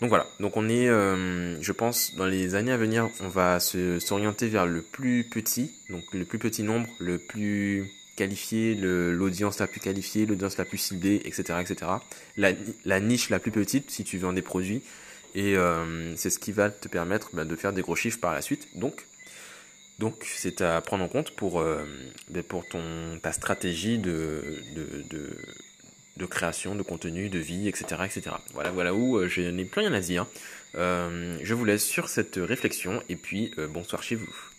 donc 0.00 0.08
voilà. 0.08 0.26
Donc 0.40 0.56
on 0.56 0.68
est, 0.68 0.88
euh, 0.88 1.60
je 1.62 1.72
pense, 1.72 2.16
dans 2.16 2.26
les 2.26 2.56
années 2.56 2.72
à 2.72 2.76
venir, 2.76 3.08
on 3.20 3.28
va 3.28 3.60
se 3.60 4.00
s'orienter 4.00 4.48
vers 4.48 4.66
le 4.66 4.82
plus 4.82 5.22
petit, 5.22 5.70
donc 5.88 6.02
le 6.12 6.24
plus 6.24 6.40
petit 6.40 6.64
nombre, 6.64 6.88
le 6.98 7.18
plus 7.18 7.92
qualifié, 8.16 8.74
l'audience 8.74 9.60
la 9.60 9.68
plus 9.68 9.80
qualifiée, 9.80 10.26
l'audience 10.26 10.56
la 10.56 10.64
plus 10.64 10.78
ciblée, 10.78 11.22
etc., 11.24 11.60
etc. 11.60 11.92
La 12.36 13.00
niche 13.00 13.30
la 13.30 13.38
plus 13.38 13.52
petite, 13.52 13.90
si 13.92 14.02
tu 14.02 14.18
vends 14.18 14.32
des 14.32 14.42
produits. 14.42 14.82
Et 15.34 15.56
euh, 15.56 16.14
c'est 16.16 16.30
ce 16.30 16.38
qui 16.38 16.52
va 16.52 16.70
te 16.70 16.88
permettre 16.88 17.30
ben, 17.32 17.44
de 17.44 17.56
faire 17.56 17.72
des 17.72 17.82
gros 17.82 17.96
chiffres 17.96 18.20
par 18.20 18.34
la 18.34 18.42
suite. 18.42 18.68
Donc, 18.76 19.06
donc 19.98 20.24
c'est 20.24 20.60
à 20.60 20.80
prendre 20.80 21.04
en 21.04 21.08
compte 21.08 21.32
pour, 21.32 21.60
euh, 21.60 21.84
ben, 22.30 22.42
pour 22.42 22.66
ton, 22.68 23.18
ta 23.20 23.32
stratégie 23.32 23.98
de, 23.98 24.42
de, 24.74 25.36
de, 26.16 26.26
création, 26.26 26.74
de 26.74 26.82
contenu, 26.82 27.28
de 27.28 27.38
vie, 27.38 27.68
etc. 27.68 28.02
etc. 28.04 28.36
Voilà, 28.54 28.70
voilà 28.70 28.94
où 28.94 29.16
euh, 29.16 29.28
je 29.28 29.42
n'ai 29.42 29.64
plus 29.64 29.80
rien 29.80 29.92
à 29.92 30.00
dire. 30.00 30.26
Je 30.74 31.54
vous 31.54 31.64
laisse 31.64 31.84
sur 31.84 32.08
cette 32.08 32.36
réflexion 32.36 33.02
et 33.08 33.16
puis 33.16 33.52
bonsoir 33.70 34.02
chez 34.02 34.16
vous. 34.16 34.50